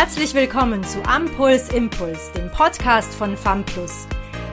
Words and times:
Herzlich 0.00 0.32
willkommen 0.32 0.84
zu 0.84 1.02
Ampuls 1.02 1.70
Impuls, 1.70 2.30
dem 2.30 2.48
Podcast 2.52 3.12
von 3.12 3.36
FAMPLUS. 3.36 4.06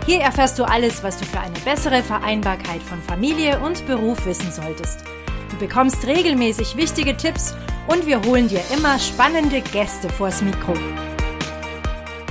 Hier 0.07 0.21
erfährst 0.21 0.57
du 0.57 0.63
alles, 0.63 1.03
was 1.03 1.19
du 1.19 1.25
für 1.25 1.39
eine 1.39 1.59
bessere 1.59 2.01
Vereinbarkeit 2.01 2.81
von 2.81 2.99
Familie 3.03 3.59
und 3.59 3.85
Beruf 3.85 4.25
wissen 4.25 4.51
solltest. 4.51 5.03
Du 5.51 5.57
bekommst 5.57 6.03
regelmäßig 6.07 6.75
wichtige 6.75 7.15
Tipps 7.15 7.53
und 7.85 8.07
wir 8.07 8.23
holen 8.23 8.47
dir 8.47 8.61
immer 8.75 8.97
spannende 8.97 9.61
Gäste 9.61 10.09
vors 10.09 10.41
Mikro. 10.41 10.73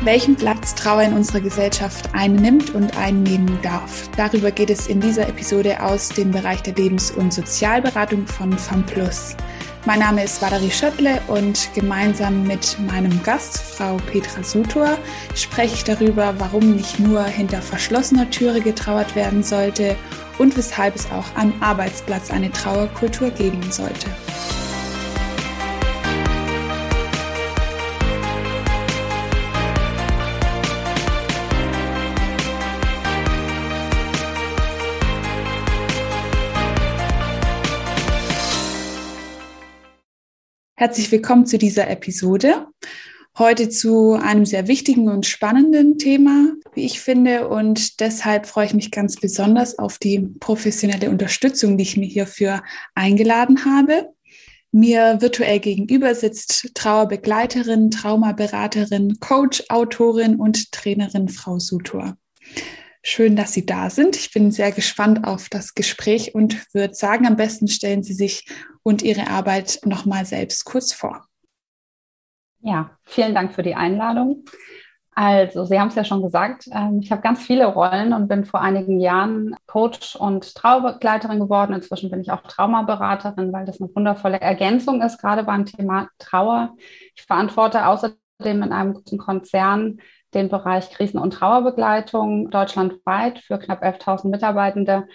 Welchen 0.02 0.34
Platz 0.34 0.74
Trauer 0.74 1.02
in 1.02 1.12
unserer 1.12 1.40
Gesellschaft 1.40 2.10
einnimmt 2.14 2.74
und 2.74 2.98
einnehmen 2.98 3.60
darf. 3.62 4.10
Darüber 4.16 4.50
geht 4.50 4.70
es 4.70 4.88
in 4.88 4.98
dieser 4.98 5.28
Episode 5.28 5.80
aus 5.80 6.08
dem 6.08 6.32
Bereich 6.32 6.64
der 6.64 6.74
Lebens- 6.74 7.12
und 7.12 7.32
Sozialberatung 7.32 8.26
von 8.26 8.58
FAMPLUS. 8.58 9.36
Mein 9.86 9.98
Name 9.98 10.24
ist 10.24 10.40
Valerie 10.40 10.70
Schöttle 10.70 11.20
und 11.26 11.68
gemeinsam 11.74 12.44
mit 12.44 12.78
meinem 12.90 13.22
Gast, 13.22 13.58
Frau 13.58 13.98
Petra 13.98 14.42
Sutor, 14.42 14.96
spreche 15.34 15.74
ich 15.74 15.84
darüber, 15.84 16.34
warum 16.38 16.74
nicht 16.76 16.98
nur 17.00 17.22
hinter 17.22 17.60
verschlossener 17.60 18.30
Türe 18.30 18.62
getrauert 18.62 19.14
werden 19.14 19.42
sollte 19.42 19.94
und 20.38 20.56
weshalb 20.56 20.96
es 20.96 21.10
auch 21.10 21.26
am 21.34 21.52
Arbeitsplatz 21.60 22.30
eine 22.30 22.50
Trauerkultur 22.50 23.28
geben 23.30 23.60
sollte. 23.70 24.06
Herzlich 40.84 41.10
willkommen 41.10 41.46
zu 41.46 41.56
dieser 41.56 41.88
Episode. 41.88 42.66
Heute 43.38 43.70
zu 43.70 44.12
einem 44.12 44.44
sehr 44.44 44.68
wichtigen 44.68 45.08
und 45.08 45.24
spannenden 45.24 45.96
Thema, 45.96 46.52
wie 46.74 46.84
ich 46.84 47.00
finde. 47.00 47.48
Und 47.48 48.00
deshalb 48.00 48.44
freue 48.44 48.66
ich 48.66 48.74
mich 48.74 48.90
ganz 48.90 49.16
besonders 49.16 49.78
auf 49.78 49.98
die 49.98 50.28
professionelle 50.40 51.08
Unterstützung, 51.08 51.78
die 51.78 51.84
ich 51.84 51.96
mir 51.96 52.04
hierfür 52.04 52.62
eingeladen 52.94 53.64
habe. 53.64 54.10
Mir 54.72 55.22
virtuell 55.22 55.58
gegenüber 55.58 56.14
sitzt 56.14 56.72
Trauerbegleiterin, 56.74 57.90
Traumaberaterin, 57.90 59.20
Coach, 59.20 59.64
Autorin 59.70 60.36
und 60.36 60.70
Trainerin 60.70 61.30
Frau 61.30 61.58
Sutor. 61.58 62.18
Schön, 63.06 63.36
dass 63.36 63.52
Sie 63.52 63.66
da 63.66 63.90
sind. 63.90 64.16
Ich 64.16 64.32
bin 64.32 64.50
sehr 64.50 64.72
gespannt 64.72 65.26
auf 65.26 65.50
das 65.50 65.74
Gespräch 65.74 66.34
und 66.34 66.74
würde 66.74 66.94
sagen, 66.94 67.26
am 67.26 67.36
besten 67.36 67.68
stellen 67.68 68.02
Sie 68.02 68.14
sich 68.14 68.48
und 68.82 69.02
Ihre 69.02 69.28
Arbeit 69.28 69.80
nochmal 69.84 70.24
selbst 70.24 70.64
kurz 70.64 70.94
vor. 70.94 71.26
Ja, 72.60 72.96
vielen 73.02 73.34
Dank 73.34 73.52
für 73.52 73.62
die 73.62 73.74
Einladung. 73.74 74.46
Also, 75.14 75.66
Sie 75.66 75.78
haben 75.78 75.88
es 75.88 75.96
ja 75.96 76.04
schon 76.04 76.22
gesagt, 76.22 76.64
ähm, 76.72 77.00
ich 77.02 77.12
habe 77.12 77.20
ganz 77.20 77.42
viele 77.42 77.66
Rollen 77.66 78.14
und 78.14 78.26
bin 78.26 78.46
vor 78.46 78.62
einigen 78.62 78.98
Jahren 79.00 79.54
Coach 79.66 80.16
und 80.16 80.54
Traubegleiterin 80.54 81.40
geworden. 81.40 81.74
Inzwischen 81.74 82.10
bin 82.10 82.22
ich 82.22 82.30
auch 82.30 82.40
Traumaberaterin, 82.40 83.52
weil 83.52 83.66
das 83.66 83.82
eine 83.82 83.94
wundervolle 83.94 84.40
Ergänzung 84.40 85.02
ist, 85.02 85.18
gerade 85.18 85.44
beim 85.44 85.66
Thema 85.66 86.08
Trauer. 86.18 86.74
Ich 87.14 87.24
verantworte 87.24 87.86
außerdem 87.86 88.16
in 88.40 88.72
einem 88.72 88.94
großen 88.94 89.18
Konzern 89.18 90.00
den 90.34 90.48
Bereich 90.48 90.90
Krisen- 90.90 91.18
und 91.18 91.32
Trauerbegleitung 91.32 92.50
deutschlandweit 92.50 93.38
für 93.38 93.58
knapp 93.58 93.82
11.000 93.82 94.28
Mitarbeitende 94.28 95.06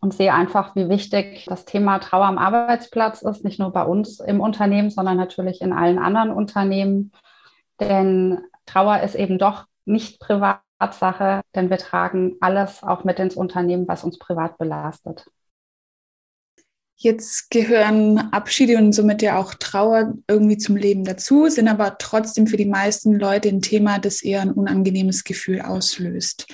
und 0.00 0.12
sehe 0.12 0.34
einfach, 0.34 0.74
wie 0.74 0.88
wichtig 0.88 1.46
das 1.48 1.64
Thema 1.64 1.98
Trauer 1.98 2.26
am 2.26 2.38
Arbeitsplatz 2.38 3.22
ist, 3.22 3.44
nicht 3.44 3.60
nur 3.60 3.72
bei 3.72 3.84
uns 3.84 4.20
im 4.20 4.40
Unternehmen, 4.40 4.90
sondern 4.90 5.16
natürlich 5.16 5.60
in 5.60 5.72
allen 5.72 5.98
anderen 5.98 6.30
Unternehmen. 6.30 7.12
Denn 7.78 8.40
Trauer 8.66 9.00
ist 9.00 9.14
eben 9.14 9.38
doch 9.38 9.66
nicht 9.84 10.20
Privatsache, 10.20 11.42
denn 11.54 11.70
wir 11.70 11.78
tragen 11.78 12.36
alles 12.40 12.82
auch 12.82 13.04
mit 13.04 13.18
ins 13.20 13.36
Unternehmen, 13.36 13.86
was 13.86 14.04
uns 14.04 14.18
privat 14.18 14.58
belastet. 14.58 15.26
Jetzt 17.02 17.50
gehören 17.50 18.16
Abschiede 18.32 18.78
und 18.78 18.92
somit 18.92 19.22
ja 19.22 19.36
auch 19.36 19.54
Trauer 19.54 20.14
irgendwie 20.28 20.56
zum 20.56 20.76
Leben 20.76 21.02
dazu, 21.02 21.48
sind 21.48 21.66
aber 21.66 21.98
trotzdem 21.98 22.46
für 22.46 22.56
die 22.56 22.64
meisten 22.64 23.18
Leute 23.18 23.48
ein 23.48 23.60
Thema, 23.60 23.98
das 23.98 24.22
eher 24.22 24.40
ein 24.40 24.52
unangenehmes 24.52 25.24
Gefühl 25.24 25.62
auslöst. 25.62 26.46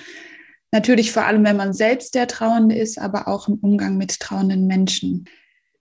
Natürlich 0.71 1.11
vor 1.11 1.25
allem, 1.25 1.45
wenn 1.45 1.55
man 1.55 1.71
selbst 1.71 2.15
der 2.15 2.25
Trauernde 2.25 2.75
ist, 2.75 2.97
aber 2.97 3.27
auch 3.27 3.47
im 3.47 3.59
Umgang 3.61 3.97
mit 3.97 4.19
trauernden 4.19 4.65
Menschen. 4.65 5.25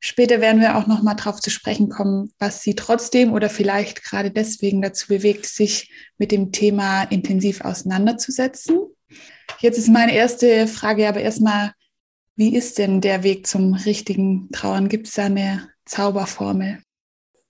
Später 0.00 0.42
werden 0.42 0.60
wir 0.60 0.76
auch 0.76 0.86
noch 0.86 1.02
mal 1.02 1.14
darauf 1.14 1.40
zu 1.40 1.48
sprechen 1.48 1.88
kommen, 1.88 2.30
was 2.38 2.62
Sie 2.62 2.74
trotzdem 2.74 3.32
oder 3.32 3.48
vielleicht 3.48 4.04
gerade 4.04 4.30
deswegen 4.30 4.82
dazu 4.82 5.08
bewegt, 5.08 5.46
sich 5.46 5.90
mit 6.18 6.30
dem 6.30 6.52
Thema 6.52 7.04
intensiv 7.04 7.62
auseinanderzusetzen. 7.62 8.80
Jetzt 9.60 9.78
ist 9.78 9.88
meine 9.88 10.14
erste 10.14 10.66
Frage 10.66 11.08
aber 11.08 11.20
erstmal, 11.20 11.72
wie 12.38 12.54
ist 12.54 12.78
denn 12.78 13.00
der 13.00 13.24
Weg 13.24 13.48
zum 13.48 13.74
richtigen 13.74 14.48
Trauern? 14.52 14.88
Gibt 14.88 15.08
es 15.08 15.14
da 15.14 15.24
eine 15.24 15.68
Zauberformel? 15.84 16.78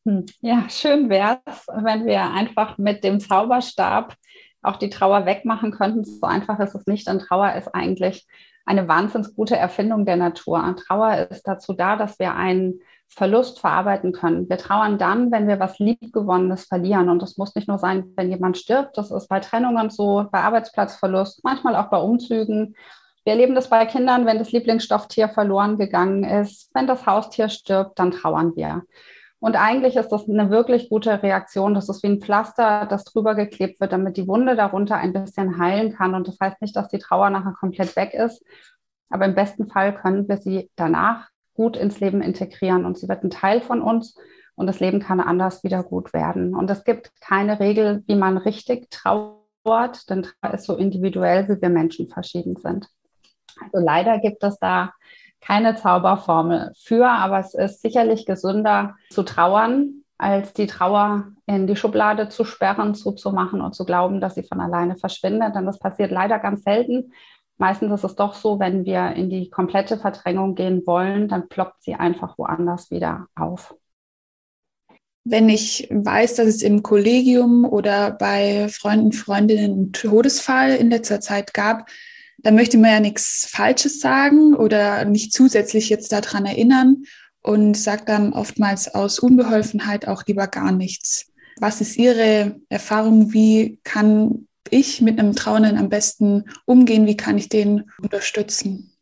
Hm, 0.07 0.25
ja, 0.41 0.65
schön 0.71 1.11
wäre 1.11 1.41
es, 1.45 1.67
wenn 1.67 2.07
wir 2.07 2.23
einfach 2.23 2.79
mit 2.79 3.05
dem 3.05 3.21
Zauberstab 3.21 4.17
auch 4.63 4.77
die 4.77 4.89
Trauer 4.89 5.27
wegmachen 5.27 5.73
könnten. 5.73 6.05
So 6.05 6.23
einfach 6.23 6.59
ist 6.59 6.75
es 6.75 6.87
nicht, 6.87 7.07
denn 7.07 7.19
Trauer 7.19 7.53
ist 7.53 7.69
eigentlich 7.75 8.27
eine 8.65 8.89
wahnsinnig 8.89 9.35
gute 9.35 9.57
Erfindung 9.57 10.07
der 10.07 10.17
Natur. 10.17 10.75
Trauer 10.87 11.29
ist 11.31 11.47
dazu 11.47 11.75
da, 11.75 11.97
dass 11.97 12.19
wir 12.19 12.35
einen 12.35 12.81
Verlust 13.09 13.61
verarbeiten 13.61 14.13
können. 14.13 14.49
Wir 14.49 14.57
trauern 14.57 14.97
dann, 14.97 15.31
wenn 15.31 15.49
wir 15.49 15.61
was 15.61 15.79
Liebgewonnenes 15.79 16.65
verlieren. 16.65 17.11
Und 17.11 17.21
das 17.21 17.37
muss 17.37 17.55
nicht 17.55 17.69
nur 17.69 17.79
sein, 17.79 18.05
wenn 18.17 18.31
jemand 18.31 18.57
stirbt. 18.57 18.97
Das 18.97 19.11
ist 19.11 19.29
bei 19.29 19.41
Trennungen 19.41 19.91
so, 19.91 20.27
bei 20.33 20.41
Arbeitsplatzverlust, 20.41 21.45
manchmal 21.45 21.77
auch 21.77 21.91
bei 21.91 21.99
Umzügen. 21.99 22.75
Wir 23.25 23.33
erleben 23.33 23.55
das 23.55 23.69
bei 23.69 23.85
Kindern, 23.87 24.27
wenn 24.27 24.39
das 24.39 24.53
Lieblingsstofftier 24.53 25.29
verloren 25.29 25.77
gegangen 25.77 26.25
ist. 26.25 26.71
Wenn 26.75 26.87
das 26.87 27.07
Haustier 27.07 27.49
stirbt, 27.49 27.99
dann 27.99 28.11
trauern 28.11 28.57
wir. 28.57 28.83
Und 29.41 29.55
eigentlich 29.55 29.97
ist 29.97 30.09
das 30.09 30.29
eine 30.29 30.51
wirklich 30.51 30.89
gute 30.89 31.23
Reaktion. 31.23 31.75
Das 31.75 31.89
ist 31.89 32.03
wie 32.03 32.09
ein 32.09 32.21
Pflaster, 32.21 32.87
das 32.87 33.05
drüber 33.05 33.35
geklebt 33.35 33.81
wird, 33.81 33.93
damit 33.93 34.17
die 34.17 34.27
Wunde 34.27 34.57
darunter 34.57 34.97
ein 34.97 35.13
bisschen 35.13 35.59
heilen 35.59 35.95
kann. 35.95 36.15
Und 36.15 36.27
das 36.27 36.39
heißt 36.41 36.61
nicht, 36.61 36.75
dass 36.75 36.89
die 36.89 36.99
Trauer 36.99 37.31
nachher 37.31 37.55
komplett 37.59 37.95
weg 37.95 38.15
ist. 38.15 38.43
Aber 39.11 39.27
im 39.27 39.35
besten 39.35 39.69
Fall 39.69 39.95
können 39.95 40.29
wir 40.29 40.39
sie 40.39 40.71
danach 40.77 41.29
gut 41.55 41.77
ins 41.77 42.01
Leben 42.01 42.23
integrieren 42.23 42.85
und 42.85 42.99
sie 42.99 43.09
wird 43.09 43.25
ein 43.25 43.31
Teil 43.31 43.61
von 43.61 43.83
uns 43.83 44.17
und 44.55 44.67
das 44.67 44.81
Leben 44.81 45.01
kann 45.01 45.21
anders 45.21 45.65
wieder 45.65 45.83
gut 45.83 46.13
werden. 46.13 46.55
Und 46.55 46.71
es 46.71 46.85
gibt 46.85 47.13
keine 47.21 47.59
Regel, 47.59 48.05
wie 48.07 48.15
man 48.15 48.37
richtig 48.39 48.91
trauert, 48.91 50.09
denn 50.09 50.23
Trauer 50.23 50.55
ist 50.55 50.67
so 50.67 50.77
individuell, 50.77 51.49
wie 51.49 51.61
wir 51.61 51.69
Menschen 51.69 52.09
verschieden 52.09 52.57
sind. 52.57 52.89
Also 53.61 53.85
leider 53.85 54.19
gibt 54.19 54.43
es 54.45 54.59
da 54.59 54.93
keine 55.41 55.77
Zauberformel 55.77 56.73
für, 56.77 57.09
aber 57.09 57.39
es 57.39 57.55
ist 57.55 57.81
sicherlich 57.83 58.27
gesünder 58.27 58.97
zu 59.11 59.23
trauern, 59.23 60.03
als 60.19 60.53
die 60.53 60.67
Trauer 60.67 61.29
in 61.47 61.67
die 61.67 61.77
Schublade 61.77 62.29
zu 62.29 62.45
sperren, 62.45 62.95
zuzumachen 62.95 63.61
und 63.61 63.75
zu 63.75 63.85
glauben, 63.85 64.21
dass 64.21 64.35
sie 64.35 64.43
von 64.43 64.61
alleine 64.61 64.97
verschwindet. 64.97 65.55
Denn 65.55 65.65
das 65.65 65.79
passiert 65.79 66.11
leider 66.11 66.39
ganz 66.39 66.65
selten. 66.65 67.13
Meistens 67.57 67.93
ist 67.93 68.05
es 68.05 68.17
doch 68.17 68.35
so, 68.35 68.59
wenn 68.59 68.85
wir 68.85 69.13
in 69.13 69.31
die 69.31 69.49
komplette 69.51 69.99
Verdrängung 69.99 70.55
gehen 70.55 70.83
wollen, 70.87 71.29
dann 71.29 71.49
ploppt 71.49 71.83
sie 71.83 71.95
einfach 71.95 72.37
woanders 72.39 72.91
wieder 72.91 73.27
auf. 73.35 73.75
Wenn 75.25 75.49
ich 75.49 75.89
weiß, 75.91 76.37
dass 76.37 76.47
es 76.47 76.63
im 76.63 76.83
Kollegium 76.83 77.65
oder 77.65 78.13
bei 78.13 78.69
Freunden, 78.69 79.13
Freundinnen 79.13 79.73
einen 79.73 79.93
Todesfall 79.93 80.75
in 80.77 80.91
letzter 80.91 81.21
Zeit 81.21 81.53
gab, 81.53 81.89
dann 82.39 82.55
möchte 82.55 82.79
man 82.79 82.91
ja 82.91 83.01
nichts 83.01 83.49
Falsches 83.51 84.01
sagen 84.01 84.55
oder 84.55 85.05
nicht 85.05 85.33
zusätzlich 85.33 85.89
jetzt 85.89 86.13
daran 86.13 86.47
erinnern 86.47 87.05
und 87.43 87.77
sagt 87.77 88.09
dann 88.09 88.33
oftmals 88.33 88.95
aus 88.95 89.19
Unbeholfenheit 89.19 90.07
auch 90.07 90.25
lieber 90.27 90.47
gar 90.47 90.73
nichts. 90.73 91.33
Was 91.61 91.81
ist 91.81 91.97
Ihre 91.97 92.61
Erfahrung? 92.69 93.33
Wie 93.33 93.81
kann 93.83 94.47
ich 94.71 95.01
mit 95.01 95.19
einem 95.19 95.35
Trauernden 95.35 95.79
am 95.79 95.89
besten 95.89 96.45
umgehen? 96.65 97.07
Wie 97.07 97.17
kann 97.17 97.39
ich 97.39 97.49
den 97.49 97.91
unterstützen? 98.01 98.93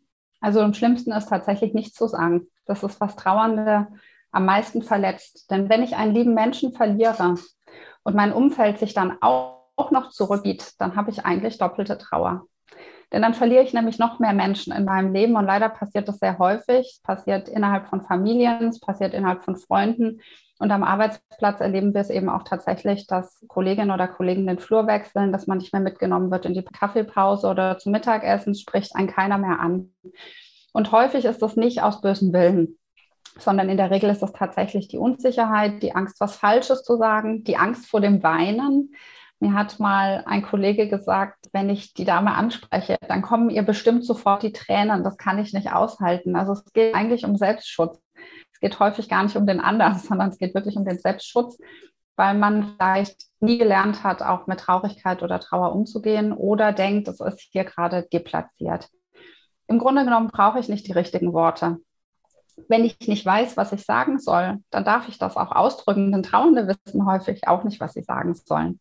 Also 0.40 0.60
am 0.60 0.74
schlimmsten 0.74 1.12
ist 1.12 1.28
tatsächlich 1.28 1.74
nichts 1.74 1.96
zu 1.96 2.08
sagen. 2.08 2.46
Das 2.64 2.82
ist, 2.82 3.00
was 3.00 3.16
Trauernde 3.16 3.88
am 4.30 4.46
meisten 4.46 4.82
verletzt. 4.82 5.50
Denn 5.50 5.68
wenn 5.68 5.82
ich 5.82 5.96
einen 5.96 6.14
lieben 6.14 6.34
Menschen 6.34 6.72
verliere 6.72 7.34
und 8.02 8.14
mein 8.14 8.32
Umfeld 8.32 8.78
sich 8.78 8.94
dann 8.94 9.18
auch 9.20 9.90
noch 9.90 10.10
zurückgeht, 10.10 10.72
dann 10.78 10.96
habe 10.96 11.10
ich 11.10 11.24
eigentlich 11.24 11.58
doppelte 11.58 11.98
Trauer. 11.98 12.46
Denn 13.12 13.22
dann 13.22 13.34
verliere 13.34 13.62
ich 13.62 13.72
nämlich 13.72 13.98
noch 13.98 14.18
mehr 14.18 14.32
Menschen 14.32 14.72
in 14.72 14.84
meinem 14.84 15.12
Leben. 15.12 15.36
Und 15.36 15.46
leider 15.46 15.68
passiert 15.68 16.08
das 16.08 16.18
sehr 16.18 16.38
häufig. 16.38 16.94
Es 16.94 17.02
passiert 17.02 17.48
innerhalb 17.48 17.88
von 17.88 18.02
Familien, 18.02 18.68
es 18.68 18.80
passiert 18.80 19.14
innerhalb 19.14 19.44
von 19.44 19.56
Freunden. 19.56 20.20
Und 20.58 20.70
am 20.70 20.82
Arbeitsplatz 20.82 21.60
erleben 21.60 21.92
wir 21.92 22.00
es 22.00 22.10
eben 22.10 22.30
auch 22.30 22.42
tatsächlich, 22.42 23.06
dass 23.06 23.44
Kolleginnen 23.46 23.90
oder 23.90 24.08
Kollegen 24.08 24.46
den 24.46 24.58
Flur 24.58 24.86
wechseln, 24.86 25.30
dass 25.30 25.46
man 25.46 25.58
nicht 25.58 25.72
mehr 25.72 25.82
mitgenommen 25.82 26.30
wird 26.30 26.46
in 26.46 26.54
die 26.54 26.64
Kaffeepause 26.64 27.46
oder 27.46 27.78
zum 27.78 27.92
Mittagessen, 27.92 28.54
spricht 28.54 28.96
einen 28.96 29.08
keiner 29.08 29.36
mehr 29.36 29.60
an. 29.60 29.94
Und 30.72 30.92
häufig 30.92 31.26
ist 31.26 31.42
das 31.42 31.56
nicht 31.56 31.82
aus 31.82 32.00
bösem 32.00 32.32
Willen. 32.32 32.78
sondern 33.38 33.68
in 33.68 33.76
der 33.76 33.90
Regel 33.90 34.10
ist 34.10 34.22
das 34.22 34.32
tatsächlich 34.32 34.88
die 34.88 34.98
Unsicherheit, 34.98 35.82
die 35.82 35.94
Angst, 35.94 36.20
was 36.20 36.36
Falsches 36.36 36.82
zu 36.82 36.96
sagen, 36.96 37.44
die 37.44 37.56
Angst 37.56 37.86
vor 37.86 38.00
dem 38.00 38.22
Weinen. 38.22 38.94
Mir 39.40 39.52
hat 39.52 39.78
mal 39.78 40.24
ein 40.26 40.42
Kollege 40.42 40.88
gesagt, 40.88 41.45
wenn 41.56 41.70
ich 41.70 41.94
die 41.94 42.04
Dame 42.04 42.34
anspreche, 42.34 42.98
dann 43.08 43.22
kommen 43.22 43.48
ihr 43.48 43.62
bestimmt 43.62 44.04
sofort 44.04 44.42
die 44.42 44.52
Tränen. 44.52 45.02
Das 45.02 45.16
kann 45.16 45.38
ich 45.38 45.54
nicht 45.54 45.72
aushalten. 45.72 46.36
Also 46.36 46.52
es 46.52 46.70
geht 46.74 46.94
eigentlich 46.94 47.24
um 47.24 47.36
Selbstschutz. 47.36 47.98
Es 48.52 48.60
geht 48.60 48.78
häufig 48.78 49.08
gar 49.08 49.22
nicht 49.22 49.36
um 49.36 49.46
den 49.46 49.60
anderen, 49.60 49.98
sondern 49.98 50.28
es 50.28 50.36
geht 50.36 50.54
wirklich 50.54 50.76
um 50.76 50.84
den 50.84 50.98
Selbstschutz, 50.98 51.58
weil 52.14 52.34
man 52.34 52.74
vielleicht 52.76 53.22
nie 53.40 53.56
gelernt 53.56 54.04
hat, 54.04 54.20
auch 54.20 54.46
mit 54.46 54.60
Traurigkeit 54.60 55.22
oder 55.22 55.40
Trauer 55.40 55.72
umzugehen 55.74 56.34
oder 56.34 56.72
denkt, 56.72 57.08
es 57.08 57.20
ist 57.20 57.40
hier 57.50 57.64
gerade 57.64 58.06
deplatziert. 58.12 58.90
Im 59.66 59.78
Grunde 59.78 60.04
genommen 60.04 60.28
brauche 60.28 60.58
ich 60.58 60.68
nicht 60.68 60.86
die 60.86 60.92
richtigen 60.92 61.32
Worte. 61.32 61.78
Wenn 62.68 62.84
ich 62.84 62.98
nicht 63.08 63.24
weiß, 63.24 63.56
was 63.56 63.72
ich 63.72 63.84
sagen 63.84 64.18
soll, 64.18 64.58
dann 64.68 64.84
darf 64.84 65.08
ich 65.08 65.18
das 65.18 65.38
auch 65.38 65.52
ausdrücken, 65.52 66.12
denn 66.12 66.22
Trauernde 66.22 66.68
wissen 66.68 67.06
häufig 67.06 67.48
auch 67.48 67.64
nicht, 67.64 67.80
was 67.80 67.94
sie 67.94 68.02
sagen 68.02 68.34
sollen. 68.34 68.78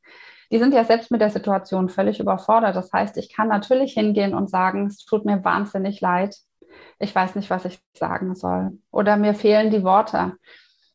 Die 0.52 0.60
sind 0.60 0.74
ja 0.74 0.84
selbst 0.84 1.12
mit 1.12 1.22
der 1.22 1.30
Situation 1.30 1.90
völlig 1.90 2.20
überfordert. 2.20 2.76
Das 2.76 2.92
heißt, 2.92 3.18
ich 3.18 3.34
kann 3.34 3.48
natürlich 3.48 3.94
hingehen 3.94 4.34
und 4.34 4.50
sagen, 4.50 4.88
es 4.88 5.06
tut 5.06 5.26
mir 5.26 5.44
wahnsinnig 5.44 6.02
leid. 6.02 6.36
Ich 7.00 7.14
weiß 7.14 7.36
nicht, 7.36 7.50
was 7.50 7.66
ich 7.66 7.80
sagen 7.94 8.36
soll. 8.36 8.78
Oder 8.92 9.18
mir 9.18 9.34
fehlen 9.34 9.72
die 9.72 9.84
Worte. 9.84 10.34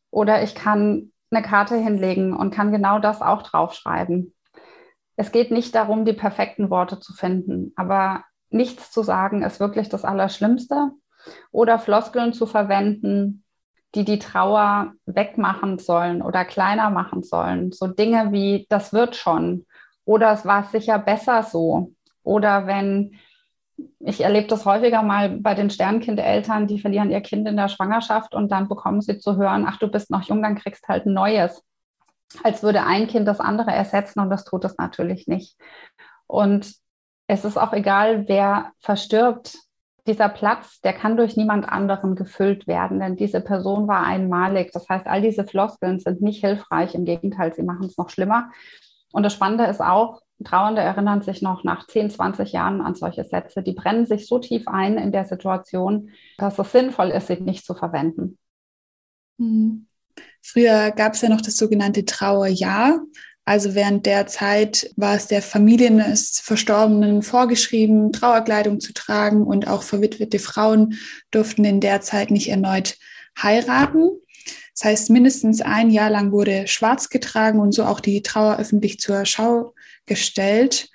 Oder 0.09 0.43
ich 0.43 0.55
kann 0.55 1.11
eine 1.31 1.43
Karte 1.43 1.77
hinlegen 1.77 2.35
und 2.35 2.53
kann 2.53 2.71
genau 2.71 2.99
das 2.99 3.21
auch 3.21 3.41
draufschreiben. 3.41 4.33
Es 5.15 5.31
geht 5.31 5.51
nicht 5.51 5.75
darum, 5.75 6.05
die 6.05 6.13
perfekten 6.13 6.69
Worte 6.69 6.99
zu 6.99 7.13
finden, 7.13 7.73
aber 7.75 8.23
nichts 8.49 8.91
zu 8.91 9.03
sagen 9.03 9.43
ist 9.43 9.59
wirklich 9.59 9.89
das 9.89 10.03
Allerschlimmste. 10.03 10.91
Oder 11.51 11.77
Floskeln 11.77 12.33
zu 12.33 12.47
verwenden, 12.47 13.40
die 13.95 14.05
die 14.05 14.19
Trauer 14.19 14.93
wegmachen 15.05 15.77
sollen 15.79 16.21
oder 16.21 16.45
kleiner 16.45 16.89
machen 16.89 17.23
sollen. 17.23 17.71
So 17.71 17.87
Dinge 17.87 18.31
wie, 18.31 18.65
das 18.69 18.93
wird 18.93 19.15
schon. 19.15 19.65
Oder 20.05 20.31
es 20.31 20.45
war 20.45 20.63
sicher 20.63 20.97
besser 20.99 21.43
so. 21.43 21.91
Oder 22.23 22.67
wenn, 22.67 23.15
ich 23.99 24.21
erlebe 24.21 24.47
das 24.47 24.65
häufiger 24.65 25.03
mal 25.03 25.29
bei 25.29 25.55
den 25.55 25.69
Sternkindeltern, 25.69 26.67
die 26.67 26.79
verlieren 26.79 27.11
ihr 27.11 27.21
Kind 27.21 27.47
in 27.47 27.57
der 27.57 27.67
Schwangerschaft 27.67 28.33
und 28.33 28.51
dann 28.51 28.69
bekommen 28.69 29.01
sie 29.01 29.19
zu 29.19 29.37
hören, 29.37 29.65
ach, 29.67 29.77
du 29.77 29.87
bist 29.87 30.09
noch 30.09 30.23
jung, 30.23 30.41
dann 30.41 30.55
kriegst 30.55 30.87
halt 30.87 31.05
ein 31.05 31.13
neues. 31.13 31.63
Als 32.43 32.63
würde 32.63 32.85
ein 32.85 33.07
Kind 33.07 33.27
das 33.27 33.41
andere 33.41 33.71
ersetzen 33.71 34.21
und 34.21 34.29
das 34.29 34.45
tut 34.45 34.63
es 34.63 34.77
natürlich 34.77 35.27
nicht. 35.27 35.57
Und 36.27 36.73
es 37.27 37.43
ist 37.43 37.57
auch 37.57 37.73
egal, 37.73 38.27
wer 38.27 38.71
verstirbt. 38.79 39.57
Dieser 40.07 40.29
Platz, 40.29 40.81
der 40.81 40.93
kann 40.93 41.15
durch 41.15 41.37
niemand 41.37 41.67
anderen 41.67 42.15
gefüllt 42.15 42.65
werden, 42.65 42.99
denn 42.99 43.15
diese 43.15 43.39
Person 43.39 43.87
war 43.87 44.03
einmalig. 44.03 44.71
Das 44.71 44.89
heißt, 44.89 45.05
all 45.05 45.21
diese 45.21 45.45
Floskeln 45.45 45.99
sind 45.99 46.21
nicht 46.21 46.43
hilfreich. 46.43 46.95
Im 46.95 47.05
Gegenteil, 47.05 47.53
sie 47.53 47.63
machen 47.63 47.85
es 47.85 47.97
noch 47.97 48.09
schlimmer. 48.09 48.49
Und 49.11 49.23
das 49.23 49.33
Spannende 49.33 49.65
ist 49.65 49.81
auch, 49.81 50.21
Trauernde 50.43 50.81
erinnern 50.81 51.21
sich 51.21 51.41
noch 51.41 51.63
nach 51.63 51.87
10, 51.87 52.09
20 52.09 52.51
Jahren 52.51 52.81
an 52.81 52.95
solche 52.95 53.23
Sätze. 53.23 53.61
Die 53.61 53.73
brennen 53.73 54.05
sich 54.05 54.27
so 54.27 54.39
tief 54.39 54.67
ein 54.67 54.97
in 54.97 55.11
der 55.11 55.25
Situation, 55.25 56.09
dass 56.37 56.57
es 56.57 56.71
sinnvoll 56.71 57.09
ist, 57.09 57.27
sie 57.27 57.39
nicht 57.39 57.65
zu 57.65 57.75
verwenden. 57.75 58.37
Mhm. 59.37 59.87
Früher 60.41 60.91
gab 60.91 61.13
es 61.13 61.21
ja 61.21 61.29
noch 61.29 61.41
das 61.41 61.57
sogenannte 61.57 62.05
Trauerjahr. 62.05 62.99
Also 63.51 63.75
während 63.75 64.05
der 64.05 64.27
Zeit 64.27 64.89
war 64.95 65.13
es 65.13 65.27
der 65.27 65.41
Familien 65.41 65.97
des 65.97 66.39
Verstorbenen 66.39 67.21
vorgeschrieben, 67.21 68.13
Trauerkleidung 68.13 68.79
zu 68.79 68.93
tragen 68.93 69.43
und 69.43 69.67
auch 69.67 69.83
verwitwete 69.83 70.39
Frauen 70.39 70.97
durften 71.31 71.65
in 71.65 71.81
der 71.81 71.99
Zeit 71.99 72.31
nicht 72.31 72.47
erneut 72.47 72.97
heiraten. 73.37 74.07
Das 74.73 74.85
heißt, 74.85 75.09
mindestens 75.09 75.59
ein 75.59 75.89
Jahr 75.89 76.09
lang 76.09 76.31
wurde 76.31 76.65
schwarz 76.69 77.09
getragen 77.09 77.59
und 77.59 77.73
so 77.73 77.83
auch 77.83 77.99
die 77.99 78.21
Trauer 78.21 78.57
öffentlich 78.57 79.01
zur 79.01 79.25
Schau 79.25 79.73
gestellt. 80.05 80.87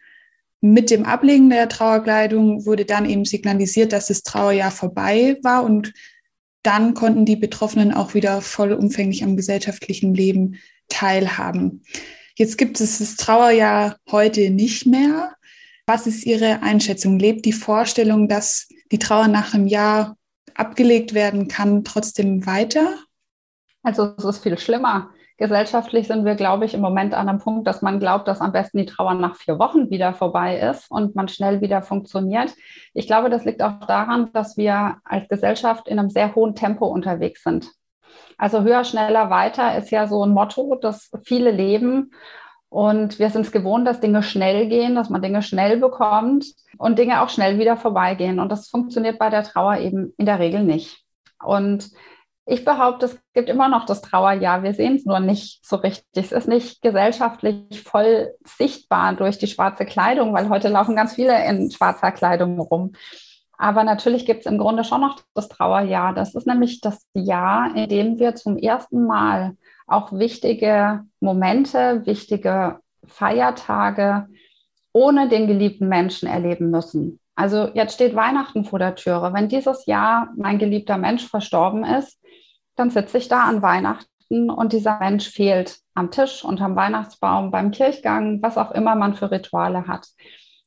Mit 0.62 0.90
dem 0.90 1.04
Ablegen 1.04 1.50
der 1.50 1.68
Trauerkleidung 1.68 2.64
wurde 2.64 2.86
dann 2.86 3.04
eben 3.04 3.26
signalisiert, 3.26 3.92
dass 3.92 4.06
das 4.06 4.22
Trauerjahr 4.22 4.70
vorbei 4.70 5.36
war 5.42 5.62
und 5.62 5.92
dann 6.62 6.94
konnten 6.94 7.26
die 7.26 7.36
Betroffenen 7.36 7.92
auch 7.92 8.14
wieder 8.14 8.40
vollumfänglich 8.40 9.24
am 9.24 9.36
gesellschaftlichen 9.36 10.14
Leben 10.14 10.56
teilhaben. 10.88 11.82
Jetzt 12.38 12.58
gibt 12.58 12.80
es 12.80 12.98
das 12.98 13.16
Trauerjahr 13.16 13.96
heute 14.10 14.50
nicht 14.50 14.84
mehr. 14.84 15.32
Was 15.86 16.06
ist 16.06 16.26
Ihre 16.26 16.62
Einschätzung? 16.62 17.18
Lebt 17.18 17.46
die 17.46 17.54
Vorstellung, 17.54 18.28
dass 18.28 18.68
die 18.92 18.98
Trauer 18.98 19.28
nach 19.28 19.54
einem 19.54 19.66
Jahr 19.66 20.16
abgelegt 20.54 21.14
werden 21.14 21.48
kann, 21.48 21.82
trotzdem 21.82 22.44
weiter? 22.44 22.98
Also 23.82 24.14
es 24.18 24.24
ist 24.24 24.42
viel 24.42 24.58
schlimmer. 24.58 25.10
Gesellschaftlich 25.38 26.08
sind 26.08 26.26
wir, 26.26 26.34
glaube 26.34 26.66
ich, 26.66 26.74
im 26.74 26.80
Moment 26.82 27.14
an 27.14 27.28
einem 27.28 27.38
Punkt, 27.38 27.66
dass 27.66 27.80
man 27.80 28.00
glaubt, 28.00 28.28
dass 28.28 28.42
am 28.42 28.52
besten 28.52 28.78
die 28.78 28.86
Trauer 28.86 29.14
nach 29.14 29.36
vier 29.36 29.58
Wochen 29.58 29.88
wieder 29.88 30.12
vorbei 30.12 30.58
ist 30.58 30.90
und 30.90 31.14
man 31.14 31.28
schnell 31.28 31.62
wieder 31.62 31.80
funktioniert. 31.80 32.54
Ich 32.92 33.06
glaube, 33.06 33.30
das 33.30 33.46
liegt 33.46 33.62
auch 33.62 33.80
daran, 33.86 34.30
dass 34.34 34.58
wir 34.58 34.96
als 35.04 35.28
Gesellschaft 35.28 35.88
in 35.88 35.98
einem 35.98 36.10
sehr 36.10 36.34
hohen 36.34 36.54
Tempo 36.54 36.86
unterwegs 36.86 37.42
sind. 37.42 37.70
Also 38.38 38.62
höher, 38.62 38.84
schneller, 38.84 39.30
weiter 39.30 39.76
ist 39.78 39.90
ja 39.90 40.06
so 40.06 40.24
ein 40.24 40.32
Motto, 40.32 40.76
das 40.80 41.10
viele 41.24 41.50
leben. 41.50 42.12
Und 42.68 43.18
wir 43.18 43.30
sind 43.30 43.46
es 43.46 43.52
gewohnt, 43.52 43.86
dass 43.86 44.00
Dinge 44.00 44.22
schnell 44.22 44.68
gehen, 44.68 44.94
dass 44.94 45.08
man 45.08 45.22
Dinge 45.22 45.42
schnell 45.42 45.78
bekommt 45.78 46.46
und 46.78 46.98
Dinge 46.98 47.22
auch 47.22 47.28
schnell 47.28 47.58
wieder 47.58 47.76
vorbeigehen. 47.76 48.40
Und 48.40 48.50
das 48.50 48.68
funktioniert 48.68 49.18
bei 49.18 49.30
der 49.30 49.44
Trauer 49.44 49.78
eben 49.78 50.12
in 50.18 50.26
der 50.26 50.38
Regel 50.38 50.62
nicht. 50.64 51.04
Und 51.42 51.90
ich 52.48 52.64
behaupte, 52.64 53.06
es 53.06 53.18
gibt 53.34 53.48
immer 53.48 53.68
noch 53.68 53.86
das 53.86 54.02
Trauerjahr. 54.02 54.62
Wir 54.62 54.72
sehen 54.72 54.94
es 54.94 55.04
nur 55.04 55.18
nicht 55.18 55.66
so 55.66 55.76
richtig. 55.76 56.06
Es 56.14 56.32
ist 56.32 56.46
nicht 56.46 56.80
gesellschaftlich 56.80 57.82
voll 57.82 58.34
sichtbar 58.44 59.14
durch 59.14 59.38
die 59.38 59.48
schwarze 59.48 59.84
Kleidung, 59.84 60.32
weil 60.32 60.48
heute 60.48 60.68
laufen 60.68 60.94
ganz 60.94 61.14
viele 61.14 61.44
in 61.46 61.70
schwarzer 61.72 62.12
Kleidung 62.12 62.60
rum. 62.60 62.92
Aber 63.58 63.84
natürlich 63.84 64.26
gibt 64.26 64.40
es 64.40 64.46
im 64.46 64.58
Grunde 64.58 64.84
schon 64.84 65.00
noch 65.00 65.20
das 65.34 65.48
Trauerjahr. 65.48 66.14
Das 66.14 66.34
ist 66.34 66.46
nämlich 66.46 66.80
das 66.80 67.06
Jahr, 67.14 67.74
in 67.74 67.88
dem 67.88 68.18
wir 68.18 68.34
zum 68.34 68.56
ersten 68.56 69.06
Mal 69.06 69.56
auch 69.86 70.12
wichtige 70.12 71.04
Momente, 71.20 72.04
wichtige 72.06 72.80
Feiertage 73.06 74.26
ohne 74.92 75.28
den 75.28 75.46
geliebten 75.46 75.88
Menschen 75.88 76.28
erleben 76.28 76.70
müssen. 76.70 77.20
Also 77.34 77.68
jetzt 77.74 77.94
steht 77.94 78.16
Weihnachten 78.16 78.64
vor 78.64 78.78
der 78.78 78.94
Türe. 78.94 79.32
Wenn 79.34 79.48
dieses 79.48 79.84
Jahr 79.84 80.32
mein 80.36 80.58
geliebter 80.58 80.96
Mensch 80.96 81.26
verstorben 81.26 81.84
ist, 81.84 82.18
dann 82.76 82.90
sitze 82.90 83.18
ich 83.18 83.28
da 83.28 83.42
an 83.44 83.60
Weihnachten 83.60 84.50
und 84.50 84.72
dieser 84.72 84.98
Mensch 84.98 85.28
fehlt 85.28 85.78
am 85.94 86.10
Tisch, 86.10 86.44
unterm 86.44 86.76
Weihnachtsbaum, 86.76 87.50
beim 87.50 87.70
Kirchgang, 87.70 88.42
was 88.42 88.56
auch 88.58 88.70
immer 88.70 88.94
man 88.94 89.14
für 89.14 89.30
Rituale 89.30 89.86
hat. 89.86 90.08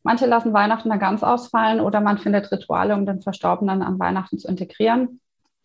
Manche 0.03 0.25
lassen 0.25 0.53
Weihnachten 0.53 0.89
dann 0.89 0.99
ganz 0.99 1.23
ausfallen 1.23 1.81
oder 1.81 2.01
man 2.01 2.17
findet 2.17 2.51
Rituale, 2.51 2.95
um 2.95 3.05
den 3.05 3.21
Verstorbenen 3.21 3.81
an 3.81 3.99
Weihnachten 3.99 4.37
zu 4.37 4.47
integrieren. 4.47 5.19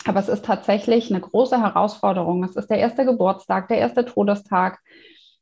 Aber 0.06 0.20
es 0.20 0.28
ist 0.28 0.44
tatsächlich 0.44 1.10
eine 1.10 1.20
große 1.20 1.60
Herausforderung. 1.60 2.44
Es 2.44 2.56
ist 2.56 2.68
der 2.68 2.78
erste 2.78 3.04
Geburtstag, 3.04 3.68
der 3.68 3.78
erste 3.78 4.04
Todestag. 4.04 4.80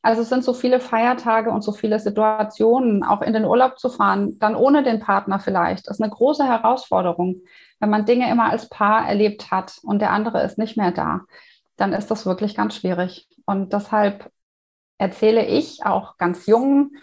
Also 0.03 0.23
es 0.23 0.29
sind 0.29 0.45
so 0.45 0.53
viele 0.53 0.81
Feiertage 0.81 1.51
und 1.51 1.63
so 1.63 1.73
viele 1.73 1.99
Situationen, 2.01 3.05
auch 3.05 3.23
in 3.23 3.33
den 3.33 3.45
Urlaub 3.45 3.79
zu 3.79 3.89
fahren, 3.89 4.37
dann 4.41 4.57
ohne 4.57 4.83
den 4.83 5.01
Partner 5.01 5.39
vielleicht, 5.39 5.89
ist 5.89 6.03
eine 6.03 6.11
große 6.11 6.45
Herausforderung. 6.45 7.43
Wenn 7.79 7.91
man 7.91 8.05
Dinge 8.05 8.31
immer 8.31 8.51
als 8.51 8.69
Paar 8.69 9.09
erlebt 9.09 9.51
hat 9.53 9.79
und 9.83 10.01
der 10.01 10.11
andere 10.11 10.43
ist 10.43 10.59
nicht 10.59 10.77
mehr 10.77 10.91
da, 10.91 11.21
dann 11.77 11.93
ist 11.93 12.11
das 12.11 12.27
wirklich 12.27 12.57
ganz 12.57 12.75
schwierig. 12.77 13.29
Und 13.47 13.73
deshalb 13.73 14.31
erzähle 14.99 15.47
ich 15.47 15.85
auch 15.85 16.17
ganz 16.19 16.47
jungen 16.47 16.97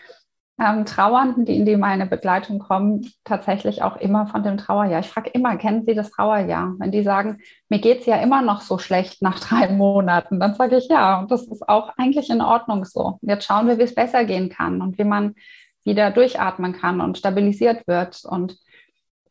ähm, 0.62 0.86
Trauernden, 0.86 1.46
die 1.46 1.56
in 1.56 1.66
die 1.66 1.78
meine 1.78 2.06
Begleitung 2.06 2.60
kommen, 2.60 3.12
tatsächlich 3.24 3.82
auch 3.82 3.96
immer 3.98 4.28
von 4.28 4.44
dem 4.44 4.58
Trauerjahr. 4.58 5.00
Ich 5.00 5.10
frage 5.10 5.30
immer, 5.30 5.56
kennen 5.56 5.86
Sie 5.86 5.96
das 5.96 6.12
Trauerjahr? 6.12 6.76
Wenn 6.80 6.92
die 6.92 7.04
sagen, 7.04 7.40
mir 7.70 7.80
geht 7.80 8.02
es 8.02 8.06
ja 8.06 8.18
immer 8.18 8.42
noch 8.42 8.62
so 8.62 8.78
schlecht 8.78 9.22
nach 9.22 9.40
drei 9.48 9.70
Monaten, 9.70 10.40
dann 10.40 10.56
sage 10.56 10.78
ich 10.78 10.88
ja, 10.90 11.20
und 11.20 11.32
das 11.32 11.48
ist 11.48 11.68
auch 11.70 11.94
eigentlich 11.98 12.30
in 12.30 12.42
Ordnung 12.42 12.84
so. 12.86 13.20
Jetzt 13.22 13.46
schauen 13.46 13.68
wir, 13.68 13.78
wie 13.78 13.84
es 13.84 13.96
besser 13.96 14.26
gehen 14.26 14.50
kann 14.50 14.82
und 14.82 14.98
wie 14.98 15.06
man 15.06 15.36
wieder 15.84 16.12
durchatmen 16.12 16.74
kann 16.74 17.00
und 17.00 17.18
stabilisiert 17.18 17.88
wird. 17.88 18.24
Und 18.26 18.58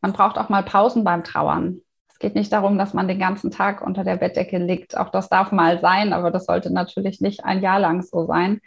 man 0.01 0.13
braucht 0.13 0.37
auch 0.37 0.49
mal 0.49 0.63
Pausen 0.63 1.03
beim 1.03 1.23
Trauern. 1.23 1.81
Es 2.09 2.17
geht 2.17 2.35
nicht 2.35 2.51
darum, 2.51 2.77
dass 2.77 2.93
man 2.93 3.07
den 3.07 3.19
ganzen 3.19 3.51
Tag 3.51 3.81
unter 3.85 4.03
der 4.03 4.17
Bettdecke 4.17 4.57
liegt. 4.57 4.97
Auch 4.97 5.09
das 5.09 5.29
darf 5.29 5.51
mal 5.51 5.79
sein, 5.79 6.11
aber 6.11 6.31
das 6.31 6.45
sollte 6.45 6.73
natürlich 6.73 7.21
nicht 7.21 7.45
ein 7.45 7.61
Jahr 7.61 7.79
lang 7.79 8.01
so 8.01 8.25
sein. 8.25 8.61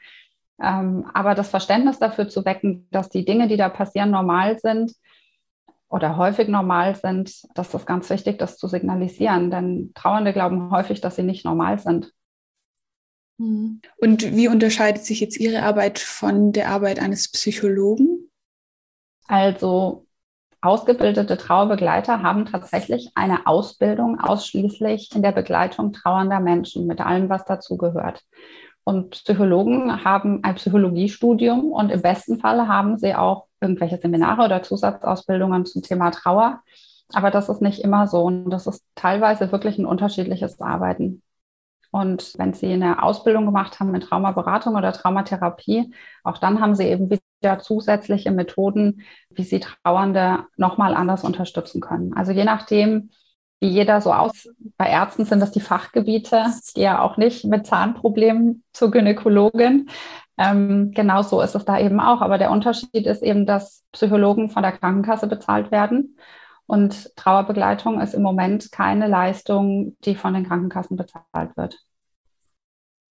Ähm, 0.62 1.10
aber 1.12 1.34
das 1.34 1.50
Verständnis 1.50 1.98
dafür 1.98 2.28
zu 2.28 2.44
wecken, 2.44 2.86
dass 2.92 3.08
die 3.08 3.24
Dinge, 3.24 3.48
die 3.48 3.56
da 3.56 3.68
passieren, 3.68 4.10
normal 4.10 4.58
sind 4.58 4.92
oder 5.88 6.16
häufig 6.16 6.48
normal 6.48 6.94
sind, 6.94 7.42
das 7.54 7.74
ist 7.74 7.84
ganz 7.84 8.08
wichtig, 8.08 8.38
das 8.38 8.56
zu 8.56 8.68
signalisieren. 8.68 9.50
Denn 9.50 9.92
Trauernde 9.94 10.32
glauben 10.32 10.70
häufig, 10.70 11.00
dass 11.00 11.16
sie 11.16 11.24
nicht 11.24 11.44
normal 11.44 11.80
sind. 11.80 12.12
Mhm. 13.38 13.80
Und 13.98 14.36
wie 14.36 14.48
unterscheidet 14.48 15.04
sich 15.04 15.20
jetzt 15.20 15.38
Ihre 15.38 15.62
Arbeit 15.62 15.98
von 15.98 16.52
der 16.52 16.68
Arbeit 16.68 17.00
eines 17.00 17.30
Psychologen? 17.30 18.30
Also 19.26 20.06
ausgebildete 20.60 21.36
Trauerbegleiter 21.36 22.22
haben 22.22 22.46
tatsächlich 22.46 23.10
eine 23.16 23.46
Ausbildung 23.48 24.20
ausschließlich 24.20 25.10
in 25.14 25.22
der 25.22 25.32
Begleitung 25.32 25.92
trauernder 25.92 26.38
Menschen 26.38 26.86
mit 26.86 27.00
allem, 27.00 27.28
was 27.28 27.44
dazugehört. 27.44 28.22
Und 28.84 29.10
Psychologen 29.10 30.04
haben 30.04 30.42
ein 30.42 30.56
Psychologiestudium 30.56 31.70
und 31.70 31.90
im 31.90 32.02
besten 32.02 32.40
Fall 32.40 32.66
haben 32.66 32.98
sie 32.98 33.14
auch 33.14 33.46
irgendwelche 33.60 33.98
Seminare 33.98 34.44
oder 34.44 34.62
Zusatzausbildungen 34.62 35.64
zum 35.66 35.82
Thema 35.82 36.10
Trauer. 36.10 36.62
Aber 37.12 37.30
das 37.30 37.48
ist 37.48 37.62
nicht 37.62 37.80
immer 37.80 38.08
so 38.08 38.22
und 38.22 38.50
das 38.50 38.66
ist 38.66 38.84
teilweise 38.94 39.52
wirklich 39.52 39.78
ein 39.78 39.86
unterschiedliches 39.86 40.60
Arbeiten. 40.60 41.22
Und 41.92 42.32
wenn 42.38 42.54
Sie 42.54 42.72
eine 42.72 43.02
Ausbildung 43.02 43.44
gemacht 43.44 43.78
haben 43.78 43.94
in 43.94 44.00
Traumaberatung 44.00 44.76
oder 44.76 44.92
Traumatherapie, 44.94 45.92
auch 46.24 46.38
dann 46.38 46.60
haben 46.60 46.74
Sie 46.74 46.84
eben 46.84 47.10
wieder 47.10 47.58
zusätzliche 47.58 48.30
Methoden, 48.30 49.02
wie 49.28 49.42
Sie 49.44 49.60
Trauernde 49.60 50.46
nochmal 50.56 50.94
anders 50.94 51.22
unterstützen 51.22 51.82
können. 51.82 52.14
Also 52.14 52.32
je 52.32 52.44
nachdem, 52.44 53.10
wie 53.62 53.68
jeder 53.68 54.00
so 54.00 54.12
aus. 54.12 54.48
Bei 54.76 54.88
Ärzten 54.88 55.24
sind 55.24 55.38
das 55.38 55.52
die 55.52 55.60
Fachgebiete. 55.60 56.46
Ich 56.66 56.74
gehe 56.74 56.84
ja 56.84 57.00
auch 57.00 57.16
nicht 57.16 57.44
mit 57.44 57.64
Zahnproblemen 57.64 58.64
zur 58.72 58.90
Gynäkologin. 58.90 59.88
Ähm, 60.36 60.90
genau 60.92 61.22
so 61.22 61.40
ist 61.40 61.54
es 61.54 61.64
da 61.64 61.78
eben 61.78 62.00
auch. 62.00 62.22
Aber 62.22 62.38
der 62.38 62.50
Unterschied 62.50 63.06
ist 63.06 63.22
eben, 63.22 63.46
dass 63.46 63.84
Psychologen 63.92 64.50
von 64.50 64.64
der 64.64 64.72
Krankenkasse 64.72 65.28
bezahlt 65.28 65.70
werden. 65.70 66.18
Und 66.66 67.14
Trauerbegleitung 67.14 68.00
ist 68.00 68.14
im 68.14 68.22
Moment 68.22 68.72
keine 68.72 69.06
Leistung, 69.06 69.96
die 70.04 70.16
von 70.16 70.34
den 70.34 70.48
Krankenkassen 70.48 70.96
bezahlt 70.96 71.56
wird. 71.56 71.78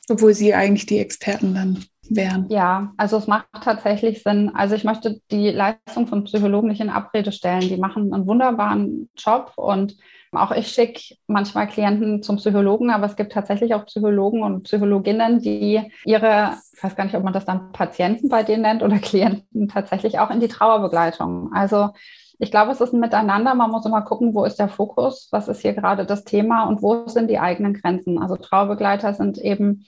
Obwohl 0.10 0.34
Sie 0.34 0.54
eigentlich 0.54 0.86
die 0.86 1.00
Experten 1.00 1.56
dann 1.56 1.86
wären. 2.10 2.48
Ja, 2.50 2.92
also 2.98 3.16
es 3.16 3.28
macht 3.28 3.48
tatsächlich 3.64 4.22
Sinn. 4.22 4.52
Also 4.54 4.76
ich 4.76 4.84
möchte 4.84 5.22
die 5.32 5.50
Leistung 5.50 6.08
von 6.08 6.26
Psychologen 6.26 6.68
nicht 6.68 6.82
in 6.82 6.90
Abrede 6.90 7.32
stellen. 7.32 7.62
Die 7.62 7.78
machen 7.78 8.14
einen 8.14 8.28
wunderbaren 8.28 9.10
Job 9.16 9.54
und 9.56 9.96
auch 10.32 10.52
ich 10.52 10.68
schicke 10.68 11.16
manchmal 11.28 11.68
Klienten 11.68 12.24
zum 12.24 12.38
Psychologen, 12.38 12.90
aber 12.90 13.06
es 13.06 13.16
gibt 13.16 13.34
tatsächlich 13.34 13.74
auch 13.74 13.86
Psychologen 13.86 14.44
und 14.44 14.64
Psychologinnen, 14.64 15.40
die 15.40 15.82
ihre, 16.06 16.58
ich 16.74 16.84
weiß 16.84 16.96
gar 16.96 17.04
nicht, 17.04 17.16
ob 17.16 17.24
man 17.24 17.34
das 17.34 17.46
dann 17.46 17.72
Patienten 17.74 18.30
bei 18.30 18.44
denen 18.44 18.62
nennt 18.62 18.84
oder 18.84 18.98
Klienten 19.00 19.68
tatsächlich 19.68 20.20
auch 20.20 20.30
in 20.30 20.40
die 20.40 20.48
Trauerbegleitung. 20.48 21.52
Also 21.54 21.90
ich 22.40 22.50
glaube, 22.50 22.72
es 22.72 22.82
ist 22.82 22.94
ein 22.94 23.00
Miteinander. 23.00 23.54
Man 23.54 23.70
muss 23.70 23.86
immer 23.86 24.02
gucken, 24.02 24.34
wo 24.34 24.46
ist 24.46 24.58
der 24.58 24.70
Fokus, 24.70 25.28
was 25.32 25.48
ist 25.48 25.62
hier 25.62 25.74
gerade 25.74 26.06
das 26.06 26.24
Thema 26.24 26.64
und 26.64 26.82
wo 26.82 27.08
sind 27.08 27.30
die 27.30 27.38
eigenen 27.38 27.74
Grenzen. 27.74 28.18
Also 28.18 28.36
Trauerbegleiter 28.36 29.14
sind 29.14 29.38
eben 29.38 29.86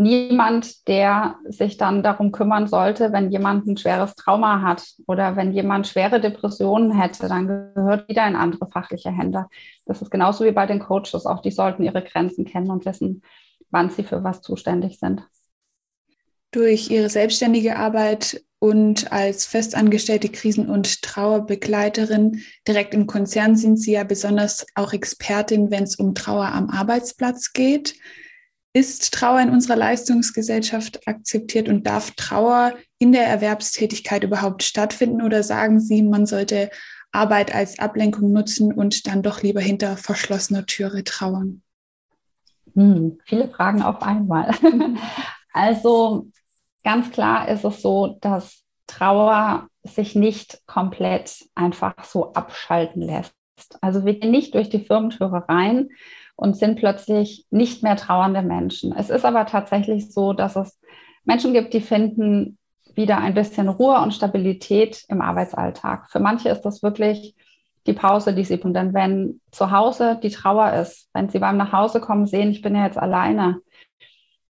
niemand, 0.00 0.88
der 0.88 1.36
sich 1.44 1.76
dann 1.76 2.02
darum 2.02 2.32
kümmern 2.32 2.66
sollte, 2.66 3.12
wenn 3.12 3.30
jemand 3.30 3.66
ein 3.66 3.76
schweres 3.76 4.14
Trauma 4.14 4.62
hat 4.62 4.82
oder 5.06 5.36
wenn 5.36 5.52
jemand 5.52 5.86
schwere 5.86 6.20
Depressionen 6.20 6.98
hätte, 6.98 7.28
dann 7.28 7.74
gehört 7.74 8.08
wieder 8.08 8.26
in 8.26 8.34
andere 8.34 8.66
fachliche 8.66 9.10
Hände. 9.10 9.46
Das 9.84 10.00
ist 10.00 10.10
genauso 10.10 10.44
wie 10.46 10.52
bei 10.52 10.64
den 10.64 10.80
Coaches. 10.80 11.26
Auch 11.26 11.42
die 11.42 11.50
sollten 11.50 11.84
ihre 11.84 12.02
Grenzen 12.02 12.46
kennen 12.46 12.70
und 12.70 12.86
wissen, 12.86 13.22
wann 13.70 13.90
sie 13.90 14.02
für 14.02 14.24
was 14.24 14.40
zuständig 14.40 14.98
sind. 14.98 15.22
Durch 16.50 16.90
Ihre 16.90 17.10
selbstständige 17.10 17.76
Arbeit 17.76 18.42
und 18.58 19.12
als 19.12 19.44
festangestellte 19.44 20.30
Krisen- 20.30 20.70
und 20.70 21.02
Trauerbegleiterin 21.02 22.40
direkt 22.66 22.94
im 22.94 23.06
Konzern 23.06 23.54
sind 23.54 23.76
Sie 23.76 23.92
ja 23.92 24.04
besonders 24.04 24.66
auch 24.74 24.92
Expertin, 24.92 25.70
wenn 25.70 25.84
es 25.84 25.96
um 25.96 26.14
Trauer 26.14 26.46
am 26.46 26.70
Arbeitsplatz 26.70 27.52
geht. 27.52 27.94
Ist 28.72 29.12
Trauer 29.12 29.40
in 29.40 29.50
unserer 29.50 29.76
Leistungsgesellschaft 29.76 31.06
akzeptiert 31.08 31.68
und 31.68 31.86
darf 31.86 32.12
Trauer 32.12 32.74
in 32.98 33.10
der 33.10 33.26
Erwerbstätigkeit 33.26 34.22
überhaupt 34.22 34.62
stattfinden 34.62 35.22
oder 35.22 35.42
sagen 35.42 35.80
Sie, 35.80 36.02
man 36.02 36.26
sollte 36.26 36.70
Arbeit 37.10 37.52
als 37.52 37.80
Ablenkung 37.80 38.32
nutzen 38.32 38.72
und 38.72 39.08
dann 39.08 39.22
doch 39.22 39.42
lieber 39.42 39.60
hinter 39.60 39.96
verschlossener 39.96 40.66
Türe 40.66 41.02
trauern? 41.02 41.62
Hm, 42.74 43.18
viele 43.24 43.48
Fragen 43.48 43.82
auf 43.82 44.02
einmal. 44.02 44.54
also 45.52 46.28
ganz 46.84 47.10
klar 47.10 47.48
ist 47.48 47.64
es 47.64 47.82
so, 47.82 48.18
dass 48.20 48.62
Trauer 48.86 49.68
sich 49.82 50.14
nicht 50.14 50.62
komplett 50.66 51.48
einfach 51.54 52.04
so 52.04 52.32
abschalten 52.34 53.02
lässt. 53.02 53.34
Also 53.80 54.04
wir 54.04 54.18
gehen 54.18 54.30
nicht 54.30 54.54
durch 54.54 54.68
die 54.68 54.84
Firmentüre 54.84 55.44
rein 55.48 55.88
und 56.40 56.56
sind 56.56 56.76
plötzlich 56.76 57.44
nicht 57.50 57.82
mehr 57.82 57.96
trauernde 57.96 58.40
Menschen. 58.40 58.94
Es 58.96 59.10
ist 59.10 59.26
aber 59.26 59.44
tatsächlich 59.44 60.10
so, 60.10 60.32
dass 60.32 60.56
es 60.56 60.80
Menschen 61.22 61.52
gibt, 61.52 61.74
die 61.74 61.82
finden 61.82 62.56
wieder 62.94 63.18
ein 63.18 63.34
bisschen 63.34 63.68
Ruhe 63.68 64.00
und 64.00 64.14
Stabilität 64.14 65.04
im 65.08 65.20
Arbeitsalltag. 65.20 66.10
Für 66.10 66.18
manche 66.18 66.48
ist 66.48 66.62
das 66.62 66.82
wirklich 66.82 67.36
die 67.86 67.92
Pause, 67.92 68.32
die 68.32 68.44
sie 68.44 68.56
tun. 68.56 68.72
Denn 68.72 68.94
wenn 68.94 69.42
zu 69.50 69.70
Hause 69.70 70.18
die 70.22 70.30
Trauer 70.30 70.72
ist, 70.72 71.10
wenn 71.12 71.28
sie 71.28 71.40
beim 71.40 71.58
Nachhause 71.58 72.00
kommen 72.00 72.24
sehen, 72.24 72.50
ich 72.50 72.62
bin 72.62 72.74
ja 72.74 72.86
jetzt 72.86 72.98
alleine, 72.98 73.60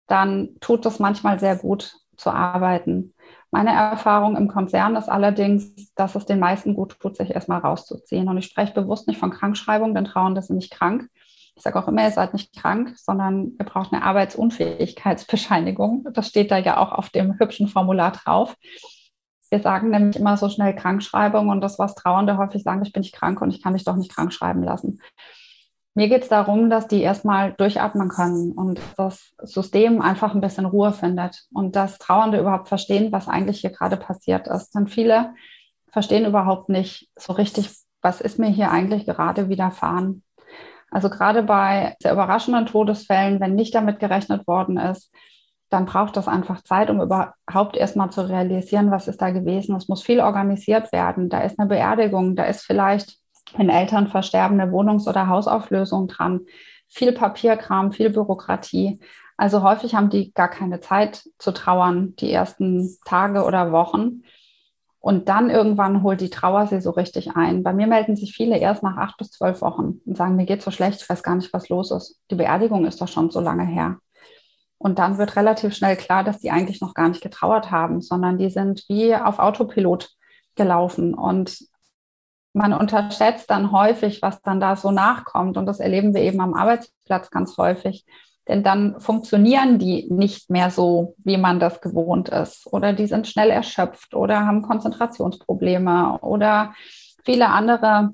dann 0.06 0.50
tut 0.60 0.86
das 0.86 1.00
manchmal 1.00 1.40
sehr 1.40 1.56
gut 1.56 1.96
zu 2.16 2.30
arbeiten. 2.30 3.14
Meine 3.50 3.70
Erfahrung 3.70 4.36
im 4.36 4.46
Konzern 4.46 4.94
ist 4.94 5.08
allerdings, 5.08 5.92
dass 5.94 6.14
es 6.14 6.24
den 6.24 6.38
meisten 6.38 6.74
gut 6.74 7.00
tut, 7.00 7.16
sich 7.16 7.30
erstmal 7.30 7.58
rauszuziehen. 7.58 8.28
Und 8.28 8.38
ich 8.38 8.44
spreche 8.44 8.74
bewusst 8.74 9.08
nicht 9.08 9.18
von 9.18 9.32
Krankschreibung, 9.32 9.92
denn 9.92 10.04
Trauernde 10.04 10.40
sind 10.40 10.54
nicht 10.54 10.70
krank, 10.70 11.08
ich 11.54 11.62
sage 11.62 11.78
auch 11.78 11.88
immer, 11.88 12.04
ihr 12.04 12.10
seid 12.10 12.32
nicht 12.32 12.56
krank, 12.56 12.94
sondern 12.96 13.52
ihr 13.58 13.64
braucht 13.64 13.92
eine 13.92 14.02
Arbeitsunfähigkeitsbescheinigung. 14.02 16.08
Das 16.12 16.28
steht 16.28 16.50
da 16.50 16.58
ja 16.58 16.78
auch 16.78 16.92
auf 16.92 17.10
dem 17.10 17.38
hübschen 17.38 17.68
Formular 17.68 18.12
drauf. 18.12 18.56
Wir 19.50 19.60
sagen 19.60 19.90
nämlich 19.90 20.16
immer 20.16 20.36
so 20.36 20.48
schnell 20.48 20.74
Krankschreibung 20.74 21.48
und 21.48 21.60
das, 21.60 21.78
was 21.78 21.94
Trauernde 21.94 22.38
häufig 22.38 22.62
sagen, 22.62 22.82
ich 22.84 22.92
bin 22.92 23.02
nicht 23.02 23.14
krank 23.14 23.42
und 23.42 23.50
ich 23.50 23.62
kann 23.62 23.72
mich 23.72 23.84
doch 23.84 23.96
nicht 23.96 24.14
krank 24.14 24.32
schreiben 24.32 24.62
lassen. 24.62 25.00
Mir 25.94 26.08
geht 26.08 26.22
es 26.22 26.28
darum, 26.28 26.70
dass 26.70 26.86
die 26.86 27.02
erstmal 27.02 27.52
durchatmen 27.54 28.08
können 28.08 28.52
und 28.52 28.80
das 28.96 29.34
System 29.42 30.00
einfach 30.00 30.34
ein 30.34 30.40
bisschen 30.40 30.66
Ruhe 30.66 30.92
findet 30.92 31.46
und 31.52 31.74
dass 31.74 31.98
Trauernde 31.98 32.38
überhaupt 32.38 32.68
verstehen, 32.68 33.10
was 33.10 33.28
eigentlich 33.28 33.60
hier 33.60 33.70
gerade 33.70 33.96
passiert 33.96 34.46
ist. 34.46 34.72
Denn 34.74 34.86
viele 34.86 35.34
verstehen 35.90 36.26
überhaupt 36.26 36.68
nicht 36.68 37.10
so 37.16 37.32
richtig, 37.32 37.70
was 38.02 38.20
ist 38.20 38.38
mir 38.38 38.48
hier 38.48 38.70
eigentlich 38.70 39.04
gerade 39.04 39.48
widerfahren. 39.48 40.22
Also 40.90 41.08
gerade 41.08 41.42
bei 41.42 41.96
sehr 42.00 42.12
überraschenden 42.12 42.66
Todesfällen, 42.66 43.40
wenn 43.40 43.54
nicht 43.54 43.74
damit 43.74 44.00
gerechnet 44.00 44.46
worden 44.46 44.76
ist, 44.76 45.12
dann 45.70 45.86
braucht 45.86 46.16
das 46.16 46.26
einfach 46.26 46.62
Zeit, 46.62 46.90
um 46.90 47.00
überhaupt 47.00 47.76
erstmal 47.76 48.10
zu 48.10 48.28
realisieren, 48.28 48.90
was 48.90 49.06
ist 49.06 49.22
da 49.22 49.30
gewesen. 49.30 49.76
Es 49.76 49.88
muss 49.88 50.02
viel 50.02 50.20
organisiert 50.20 50.92
werden. 50.92 51.28
Da 51.28 51.42
ist 51.42 51.58
eine 51.58 51.68
Beerdigung, 51.68 52.34
da 52.34 52.44
ist 52.44 52.62
vielleicht, 52.62 53.18
wenn 53.56 53.70
Eltern 53.70 54.08
versterben, 54.08 54.60
eine 54.60 54.72
Wohnungs- 54.72 55.08
oder 55.08 55.28
Hausauflösung 55.28 56.08
dran. 56.08 56.40
Viel 56.88 57.12
Papierkram, 57.12 57.92
viel 57.92 58.10
Bürokratie. 58.10 58.98
Also 59.36 59.62
häufig 59.62 59.94
haben 59.94 60.10
die 60.10 60.32
gar 60.32 60.48
keine 60.48 60.80
Zeit 60.80 61.22
zu 61.38 61.52
trauern, 61.52 62.14
die 62.16 62.32
ersten 62.32 62.98
Tage 63.04 63.44
oder 63.44 63.70
Wochen. 63.70 64.24
Und 65.00 65.30
dann 65.30 65.48
irgendwann 65.48 66.02
holt 66.02 66.20
die 66.20 66.28
Trauer 66.28 66.66
sie 66.66 66.80
so 66.82 66.90
richtig 66.90 67.34
ein. 67.34 67.62
Bei 67.62 67.72
mir 67.72 67.86
melden 67.86 68.16
sich 68.16 68.34
viele 68.34 68.58
erst 68.58 68.82
nach 68.82 68.98
acht 68.98 69.16
bis 69.16 69.30
zwölf 69.30 69.62
Wochen 69.62 70.00
und 70.04 70.16
sagen, 70.16 70.36
mir 70.36 70.44
geht 70.44 70.62
so 70.62 70.70
schlecht, 70.70 71.00
ich 71.00 71.08
weiß 71.08 71.22
gar 71.22 71.36
nicht, 71.36 71.52
was 71.54 71.70
los 71.70 71.90
ist. 71.90 72.20
Die 72.30 72.34
Beerdigung 72.34 72.84
ist 72.84 73.00
doch 73.00 73.08
schon 73.08 73.30
so 73.30 73.40
lange 73.40 73.64
her. 73.64 73.96
Und 74.76 74.98
dann 74.98 75.16
wird 75.16 75.36
relativ 75.36 75.74
schnell 75.74 75.96
klar, 75.96 76.22
dass 76.22 76.38
die 76.38 76.50
eigentlich 76.50 76.82
noch 76.82 76.94
gar 76.94 77.08
nicht 77.08 77.22
getrauert 77.22 77.70
haben, 77.70 78.02
sondern 78.02 78.36
die 78.36 78.50
sind 78.50 78.84
wie 78.88 79.14
auf 79.14 79.38
Autopilot 79.38 80.10
gelaufen. 80.54 81.14
Und 81.14 81.58
man 82.52 82.74
unterschätzt 82.74 83.48
dann 83.50 83.72
häufig, 83.72 84.20
was 84.20 84.42
dann 84.42 84.60
da 84.60 84.76
so 84.76 84.90
nachkommt. 84.90 85.56
Und 85.56 85.64
das 85.64 85.80
erleben 85.80 86.14
wir 86.14 86.22
eben 86.22 86.40
am 86.40 86.54
Arbeitsplatz 86.54 87.30
ganz 87.30 87.56
häufig 87.56 88.04
denn 88.48 88.62
dann 88.62 89.00
funktionieren 89.00 89.78
die 89.78 90.08
nicht 90.10 90.50
mehr 90.50 90.70
so, 90.70 91.14
wie 91.18 91.36
man 91.36 91.60
das 91.60 91.80
gewohnt 91.80 92.28
ist. 92.30 92.66
Oder 92.72 92.92
die 92.92 93.06
sind 93.06 93.28
schnell 93.28 93.50
erschöpft 93.50 94.14
oder 94.14 94.46
haben 94.46 94.62
Konzentrationsprobleme 94.62 96.18
oder 96.20 96.74
viele 97.24 97.48
andere 97.48 98.10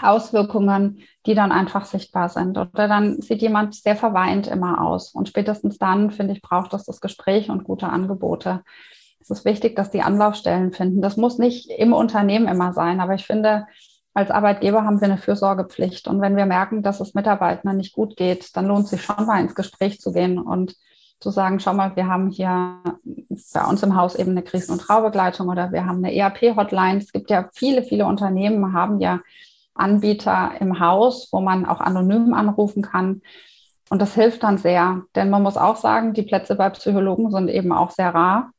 Auswirkungen, 0.00 1.02
die 1.26 1.34
dann 1.34 1.52
einfach 1.52 1.84
sichtbar 1.84 2.28
sind. 2.28 2.56
Oder 2.58 2.88
dann 2.88 3.20
sieht 3.22 3.42
jemand 3.42 3.74
sehr 3.74 3.96
verweint 3.96 4.46
immer 4.46 4.80
aus. 4.80 5.12
Und 5.12 5.28
spätestens 5.28 5.78
dann, 5.78 6.10
finde 6.10 6.34
ich, 6.34 6.42
braucht 6.42 6.72
es 6.74 6.84
das 6.84 7.00
Gespräch 7.00 7.50
und 7.50 7.64
gute 7.64 7.88
Angebote. 7.88 8.62
Es 9.20 9.30
ist 9.30 9.44
wichtig, 9.44 9.76
dass 9.76 9.90
die 9.90 10.02
Anlaufstellen 10.02 10.72
finden. 10.72 11.02
Das 11.02 11.16
muss 11.16 11.38
nicht 11.38 11.70
im 11.70 11.92
Unternehmen 11.92 12.48
immer 12.48 12.72
sein, 12.72 13.00
aber 13.00 13.14
ich 13.14 13.26
finde, 13.26 13.66
als 14.14 14.30
Arbeitgeber 14.30 14.84
haben 14.84 15.00
wir 15.00 15.08
eine 15.08 15.18
Fürsorgepflicht. 15.18 16.08
Und 16.08 16.20
wenn 16.20 16.36
wir 16.36 16.46
merken, 16.46 16.82
dass 16.82 17.00
es 17.00 17.14
Mitarbeitern 17.14 17.76
nicht 17.76 17.94
gut 17.94 18.16
geht, 18.16 18.56
dann 18.56 18.66
lohnt 18.66 18.88
sich 18.88 19.02
schon 19.02 19.26
mal 19.26 19.40
ins 19.40 19.54
Gespräch 19.54 20.00
zu 20.00 20.12
gehen 20.12 20.38
und 20.38 20.74
zu 21.20 21.30
sagen, 21.30 21.60
schau 21.60 21.74
mal, 21.74 21.94
wir 21.96 22.06
haben 22.06 22.30
hier 22.30 22.82
bei 23.52 23.64
uns 23.64 23.82
im 23.82 23.94
Haus 23.94 24.14
eben 24.14 24.30
eine 24.30 24.42
Krisen- 24.42 24.72
und 24.72 24.80
Traubegleitung 24.80 25.48
oder 25.48 25.70
wir 25.70 25.84
haben 25.84 25.98
eine 25.98 26.14
ERP-Hotline. 26.14 26.98
Es 26.98 27.12
gibt 27.12 27.30
ja 27.30 27.48
viele, 27.52 27.82
viele 27.82 28.06
Unternehmen, 28.06 28.72
haben 28.72 29.00
ja 29.00 29.20
Anbieter 29.74 30.52
im 30.60 30.80
Haus, 30.80 31.28
wo 31.30 31.40
man 31.40 31.66
auch 31.66 31.80
anonym 31.80 32.34
anrufen 32.34 32.82
kann. 32.82 33.22
Und 33.90 34.00
das 34.00 34.14
hilft 34.14 34.42
dann 34.42 34.56
sehr, 34.56 35.02
denn 35.14 35.30
man 35.30 35.42
muss 35.42 35.56
auch 35.56 35.76
sagen, 35.76 36.14
die 36.14 36.22
Plätze 36.22 36.54
bei 36.54 36.70
Psychologen 36.70 37.30
sind 37.30 37.48
eben 37.48 37.72
auch 37.72 37.90
sehr 37.90 38.14
rar. 38.14 38.52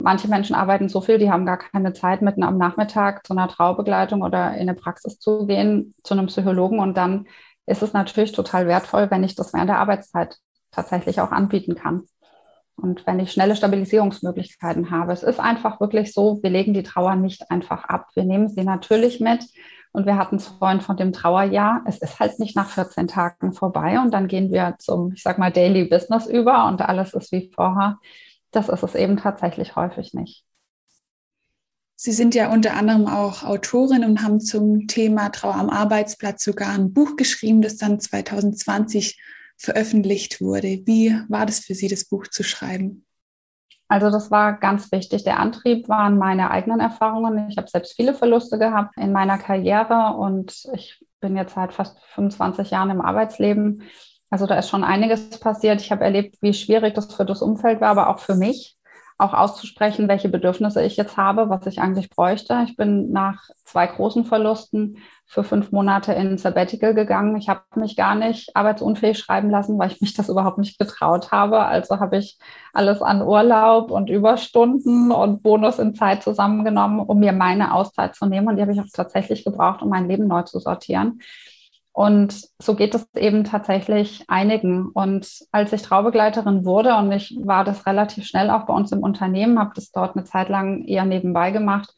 Manche 0.00 0.28
Menschen 0.28 0.54
arbeiten 0.54 0.88
so 0.88 1.00
viel, 1.00 1.18
die 1.18 1.30
haben 1.30 1.46
gar 1.46 1.58
keine 1.58 1.92
Zeit, 1.92 2.22
mitten 2.22 2.42
am 2.42 2.58
Nachmittag 2.58 3.26
zu 3.26 3.32
einer 3.32 3.48
Traubegleitung 3.48 4.22
oder 4.22 4.54
in 4.54 4.62
eine 4.62 4.74
Praxis 4.74 5.18
zu 5.18 5.46
gehen, 5.46 5.94
zu 6.02 6.14
einem 6.14 6.26
Psychologen. 6.26 6.78
Und 6.78 6.96
dann 6.96 7.26
ist 7.66 7.82
es 7.82 7.92
natürlich 7.92 8.32
total 8.32 8.66
wertvoll, 8.66 9.10
wenn 9.10 9.24
ich 9.24 9.34
das 9.34 9.52
während 9.52 9.68
der 9.68 9.78
Arbeitszeit 9.78 10.36
tatsächlich 10.70 11.20
auch 11.20 11.32
anbieten 11.32 11.74
kann. 11.74 12.04
Und 12.76 13.06
wenn 13.06 13.20
ich 13.20 13.32
schnelle 13.32 13.56
Stabilisierungsmöglichkeiten 13.56 14.90
habe. 14.90 15.12
Es 15.12 15.22
ist 15.22 15.38
einfach 15.38 15.80
wirklich 15.80 16.14
so, 16.14 16.40
wir 16.42 16.50
legen 16.50 16.72
die 16.72 16.82
Trauer 16.82 17.14
nicht 17.14 17.50
einfach 17.50 17.84
ab. 17.84 18.08
Wir 18.14 18.24
nehmen 18.24 18.48
sie 18.48 18.64
natürlich 18.64 19.20
mit. 19.20 19.44
Und 19.92 20.06
wir 20.06 20.16
hatten 20.16 20.36
es 20.36 20.46
vorhin 20.46 20.80
von 20.80 20.96
dem 20.96 21.12
Trauerjahr. 21.12 21.82
Es 21.84 21.98
ist 21.98 22.20
halt 22.20 22.38
nicht 22.38 22.54
nach 22.56 22.70
14 22.70 23.08
Tagen 23.08 23.52
vorbei 23.52 23.98
und 23.98 24.12
dann 24.12 24.28
gehen 24.28 24.52
wir 24.52 24.76
zum, 24.78 25.12
ich 25.12 25.22
sag 25.22 25.38
mal, 25.38 25.50
Daily 25.50 25.84
Business 25.84 26.26
über 26.26 26.68
und 26.68 26.80
alles 26.80 27.12
ist 27.12 27.32
wie 27.32 27.50
vorher. 27.52 27.98
Das 28.50 28.68
ist 28.68 28.82
es 28.82 28.94
eben 28.94 29.16
tatsächlich 29.16 29.76
häufig 29.76 30.14
nicht. 30.14 30.44
Sie 31.96 32.12
sind 32.12 32.34
ja 32.34 32.50
unter 32.50 32.74
anderem 32.74 33.06
auch 33.06 33.42
Autorin 33.42 34.04
und 34.04 34.22
haben 34.22 34.40
zum 34.40 34.86
Thema 34.86 35.28
Trauer 35.28 35.56
am 35.56 35.68
Arbeitsplatz 35.68 36.42
sogar 36.42 36.70
ein 36.70 36.94
Buch 36.94 37.16
geschrieben, 37.16 37.60
das 37.60 37.76
dann 37.76 38.00
2020 38.00 39.20
veröffentlicht 39.58 40.40
wurde. 40.40 40.80
Wie 40.86 41.14
war 41.28 41.44
das 41.44 41.60
für 41.60 41.74
Sie, 41.74 41.88
das 41.88 42.06
Buch 42.06 42.26
zu 42.26 42.42
schreiben? 42.42 43.04
Also 43.88 44.08
das 44.08 44.30
war 44.30 44.54
ganz 44.58 44.90
wichtig. 44.92 45.24
Der 45.24 45.40
Antrieb 45.40 45.88
waren 45.88 46.16
meine 46.16 46.50
eigenen 46.50 46.80
Erfahrungen. 46.80 47.50
Ich 47.50 47.58
habe 47.58 47.68
selbst 47.68 47.96
viele 47.96 48.14
Verluste 48.14 48.58
gehabt 48.58 48.96
in 48.96 49.12
meiner 49.12 49.36
Karriere 49.36 50.16
und 50.16 50.70
ich 50.72 51.04
bin 51.20 51.36
jetzt 51.36 51.54
seit 51.54 51.72
fast 51.74 51.98
25 52.14 52.70
Jahren 52.70 52.90
im 52.90 53.00
Arbeitsleben 53.00 53.82
also 54.30 54.46
da 54.46 54.56
ist 54.56 54.68
schon 54.68 54.84
einiges 54.84 55.40
passiert. 55.40 55.80
Ich 55.80 55.90
habe 55.90 56.04
erlebt, 56.04 56.36
wie 56.40 56.54
schwierig 56.54 56.94
das 56.94 57.12
für 57.12 57.24
das 57.24 57.42
Umfeld 57.42 57.80
war, 57.80 57.90
aber 57.90 58.08
auch 58.08 58.20
für 58.20 58.36
mich, 58.36 58.78
auch 59.18 59.34
auszusprechen, 59.34 60.08
welche 60.08 60.30
Bedürfnisse 60.30 60.82
ich 60.82 60.96
jetzt 60.96 61.16
habe, 61.18 61.50
was 61.50 61.66
ich 61.66 61.80
eigentlich 61.80 62.08
bräuchte. 62.08 62.64
Ich 62.64 62.76
bin 62.76 63.12
nach 63.12 63.42
zwei 63.64 63.86
großen 63.86 64.24
Verlusten 64.24 64.96
für 65.26 65.44
fünf 65.44 65.72
Monate 65.72 66.12
in 66.14 66.38
Sabbatical 66.38 66.94
gegangen. 66.94 67.36
Ich 67.36 67.48
habe 67.48 67.60
mich 67.74 67.96
gar 67.96 68.14
nicht 68.14 68.56
arbeitsunfähig 68.56 69.18
schreiben 69.18 69.50
lassen, 69.50 69.78
weil 69.78 69.90
ich 69.90 70.00
mich 70.00 70.14
das 70.14 70.30
überhaupt 70.30 70.58
nicht 70.58 70.78
getraut 70.78 71.32
habe. 71.32 71.60
Also 71.66 72.00
habe 72.00 72.16
ich 72.16 72.38
alles 72.72 73.02
an 73.02 73.20
Urlaub 73.20 73.90
und 73.90 74.08
Überstunden 74.08 75.12
und 75.12 75.42
Bonus 75.42 75.78
in 75.78 75.94
Zeit 75.94 76.22
zusammengenommen, 76.22 77.00
um 77.00 77.18
mir 77.18 77.32
meine 77.32 77.74
Auszeit 77.74 78.14
zu 78.14 78.26
nehmen. 78.26 78.48
Und 78.48 78.56
die 78.56 78.62
habe 78.62 78.72
ich 78.72 78.80
auch 78.80 78.86
tatsächlich 78.92 79.44
gebraucht, 79.44 79.82
um 79.82 79.90
mein 79.90 80.08
Leben 80.08 80.26
neu 80.26 80.42
zu 80.42 80.58
sortieren. 80.60 81.20
Und 81.92 82.48
so 82.58 82.74
geht 82.74 82.94
es 82.94 83.08
eben 83.16 83.44
tatsächlich 83.44 84.24
einigen. 84.28 84.86
Und 84.86 85.28
als 85.50 85.72
ich 85.72 85.82
Traubegleiterin 85.82 86.64
wurde, 86.64 86.96
und 86.96 87.10
ich 87.12 87.36
war 87.42 87.64
das 87.64 87.86
relativ 87.86 88.26
schnell 88.26 88.50
auch 88.50 88.66
bei 88.66 88.74
uns 88.74 88.92
im 88.92 89.02
Unternehmen, 89.02 89.58
habe 89.58 89.72
das 89.74 89.90
dort 89.90 90.16
eine 90.16 90.24
Zeit 90.24 90.48
lang 90.48 90.84
eher 90.84 91.04
nebenbei 91.04 91.50
gemacht, 91.50 91.92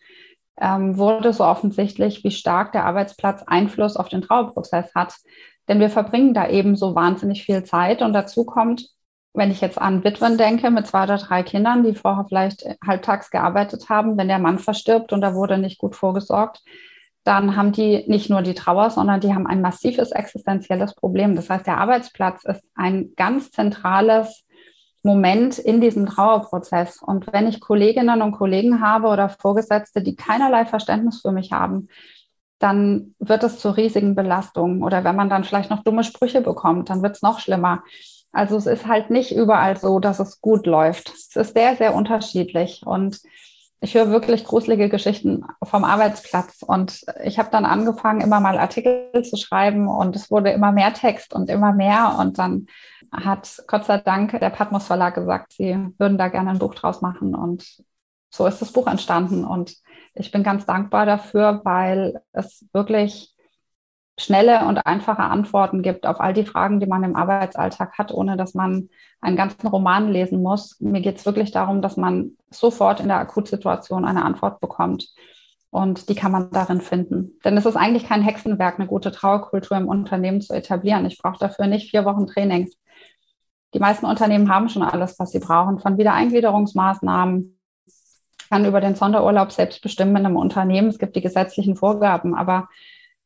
ähm, 0.61 0.96
wurde 0.96 1.32
so 1.32 1.44
offensichtlich, 1.44 2.25
wie 2.25 2.30
stark 2.30 2.72
der 2.72 2.84
Arbeitsplatz 2.84 3.42
Einfluss 3.46 3.96
auf 3.96 4.08
den 4.08 4.22
Trauerprozess 4.22 4.94
hat. 4.94 5.14
Denn 5.68 5.78
wir 5.78 5.90
verbringen 5.90 6.34
da 6.34 6.49
eben 6.49 6.75
so 6.75 6.94
wahnsinnig 6.94 7.44
viel 7.44 7.62
Zeit. 7.64 8.02
Und 8.02 8.12
dazu 8.14 8.44
kommt, 8.44 8.88
wenn 9.34 9.50
ich 9.50 9.61
jetzt 9.61 9.80
an 9.80 10.04
Witwen 10.04 10.37
denke, 10.37 10.70
mit 10.70 10.87
zwei 10.87 11.04
oder 11.04 11.18
drei 11.18 11.42
Kindern, 11.42 11.84
die 11.84 11.94
vorher 11.94 12.25
vielleicht 12.28 12.64
halbtags 12.87 13.30
gearbeitet 13.30 13.88
haben, 13.88 14.16
wenn 14.16 14.28
der 14.28 14.38
Mann 14.38 14.58
verstirbt 14.58 15.12
und 15.12 15.20
da 15.20 15.34
wurde 15.34 15.58
nicht 15.58 15.78
gut 15.78 15.96
vorgesorgt, 15.96 16.62
dann 17.24 17.56
haben 17.56 17.72
die 17.72 18.04
nicht 18.08 18.30
nur 18.30 18.42
die 18.42 18.54
Trauer, 18.54 18.90
sondern 18.90 19.20
die 19.20 19.32
haben 19.32 19.46
ein 19.46 19.60
massives 19.60 20.10
existenzielles 20.10 20.94
Problem. 20.94 21.36
Das 21.36 21.48
heißt, 21.48 21.66
der 21.66 21.78
Arbeitsplatz 21.78 22.44
ist 22.44 22.62
ein 22.74 23.12
ganz 23.16 23.50
zentrales 23.50 24.44
Moment 25.04 25.58
in 25.58 25.80
diesem 25.80 26.06
Trauerprozess. 26.06 27.00
Und 27.02 27.32
wenn 27.32 27.48
ich 27.48 27.60
Kolleginnen 27.60 28.22
und 28.22 28.32
Kollegen 28.32 28.80
habe 28.80 29.08
oder 29.08 29.28
Vorgesetzte, 29.28 30.02
die 30.02 30.16
keinerlei 30.16 30.64
Verständnis 30.64 31.20
für 31.20 31.32
mich 31.32 31.52
haben, 31.52 31.88
dann 32.58 33.14
wird 33.18 33.42
es 33.42 33.58
zur 33.58 33.76
riesigen 33.76 34.14
Belastung. 34.14 34.82
Oder 34.82 35.02
wenn 35.04 35.16
man 35.16 35.28
dann 35.28 35.44
vielleicht 35.44 35.70
noch 35.70 35.82
dumme 35.82 36.04
Sprüche 36.04 36.40
bekommt, 36.40 36.90
dann 36.90 37.02
wird 37.02 37.16
es 37.16 37.22
noch 37.22 37.40
schlimmer. 37.40 37.82
Also 38.32 38.56
es 38.56 38.66
ist 38.66 38.86
halt 38.86 39.10
nicht 39.10 39.34
überall 39.34 39.76
so, 39.76 39.98
dass 39.98 40.20
es 40.20 40.40
gut 40.40 40.66
läuft. 40.66 41.12
Es 41.12 41.34
ist 41.34 41.54
sehr, 41.54 41.76
sehr 41.76 41.94
unterschiedlich. 41.94 42.82
Und 42.86 43.20
ich 43.82 43.94
höre 43.94 44.10
wirklich 44.10 44.44
gruselige 44.44 44.88
Geschichten 44.88 45.44
vom 45.61 45.83
Arbeitsplatz. 45.83 46.62
Und 46.62 47.00
ich 47.24 47.40
habe 47.40 47.50
dann 47.50 47.64
angefangen, 47.64 48.20
immer 48.20 48.38
mal 48.38 48.57
Artikel 48.57 49.11
zu 49.24 49.37
schreiben 49.37 49.88
und 49.88 50.14
es 50.14 50.30
wurde 50.30 50.50
immer 50.50 50.70
mehr 50.70 50.94
Text 50.94 51.35
und 51.35 51.50
immer 51.50 51.72
mehr. 51.72 52.16
Und 52.20 52.38
dann 52.38 52.68
hat 53.11 53.61
Gott 53.66 53.85
sei 53.85 53.98
Dank 53.98 54.38
der 54.38 54.50
Patmos 54.50 54.87
Verlag 54.87 55.16
gesagt, 55.16 55.54
sie 55.54 55.76
würden 55.98 56.16
da 56.16 56.28
gerne 56.28 56.50
ein 56.50 56.61
Buch 56.61 56.76
draus 56.76 57.02
machen. 57.02 57.35
Und 57.35 57.83
so 58.30 58.46
ist 58.46 58.62
das 58.62 58.72
Buch 58.72 58.87
entstanden. 58.87 59.44
Und 59.44 59.74
ich 60.14 60.30
bin 60.30 60.44
ganz 60.44 60.64
dankbar 60.64 61.04
dafür, 61.04 61.61
weil 61.64 62.20
es 62.33 62.64
wirklich 62.72 63.32
schnelle 64.18 64.66
und 64.66 64.87
einfache 64.87 65.22
Antworten 65.22 65.83
gibt 65.83 66.07
auf 66.07 66.20
all 66.20 66.35
die 66.35 66.44
Fragen, 66.44 66.81
die 66.81 66.87
man 66.87 67.03
im 67.03 67.16
Arbeitsalltag 67.16 67.96
hat, 67.98 68.12
ohne 68.12 68.37
dass 68.37 68.55
man 68.55 68.88
einen 69.20 69.37
ganzen 69.37 69.66
Roman 69.66 70.11
lesen 70.12 70.42
muss. 70.42 70.79
Mir 70.81 71.01
geht 71.01 71.16
es 71.18 71.27
wirklich 71.27 71.51
darum, 71.51 71.81
dass 71.81 71.96
man 71.96 72.33
sofort 72.51 73.01
in 73.01 73.09
der 73.09 73.18
Akutsituation 73.18 74.05
eine 74.05 74.25
Antwort 74.25 74.61
bekommt. 74.61 75.09
Und 75.70 76.11
die 76.11 76.14
kann 76.14 76.33
man 76.33 76.51
darin 76.51 76.83
finden. 76.83 77.38
Denn 77.44 77.57
es 77.57 77.64
ist 77.64 77.77
eigentlich 77.77 78.05
kein 78.05 78.20
Hexenwerk, 78.20 78.79
eine 78.79 78.87
gute 78.87 79.11
Trauerkultur 79.11 79.79
im 79.79 79.88
Unternehmen 79.88 80.42
zu 80.42 80.53
etablieren. 80.53 81.07
Ich 81.07 81.16
brauche 81.16 81.38
dafür 81.38 81.66
nicht 81.66 81.90
vier 81.90 82.05
Wochen 82.05 82.27
Trainings. 82.27 82.77
Die 83.72 83.79
meisten 83.79 84.05
Unternehmen 84.05 84.53
haben 84.53 84.68
schon 84.68 84.83
alles, 84.83 85.18
was 85.18 85.31
sie 85.31 85.38
brauchen, 85.38 85.79
von 85.79 85.96
Wiedereingliederungsmaßnahmen, 85.96 87.59
kann 88.51 88.66
über 88.66 88.83
den 88.83 88.96
Sonderurlaub 88.96 89.51
selbst 89.51 89.81
bestimmen 89.81 90.14
einem 90.14 90.37
Unternehmen. 90.37 90.88
Es 90.88 90.98
gibt 90.98 91.16
die 91.16 91.22
gesetzlichen 91.22 91.75
Vorgaben, 91.75 92.35
aber 92.35 92.68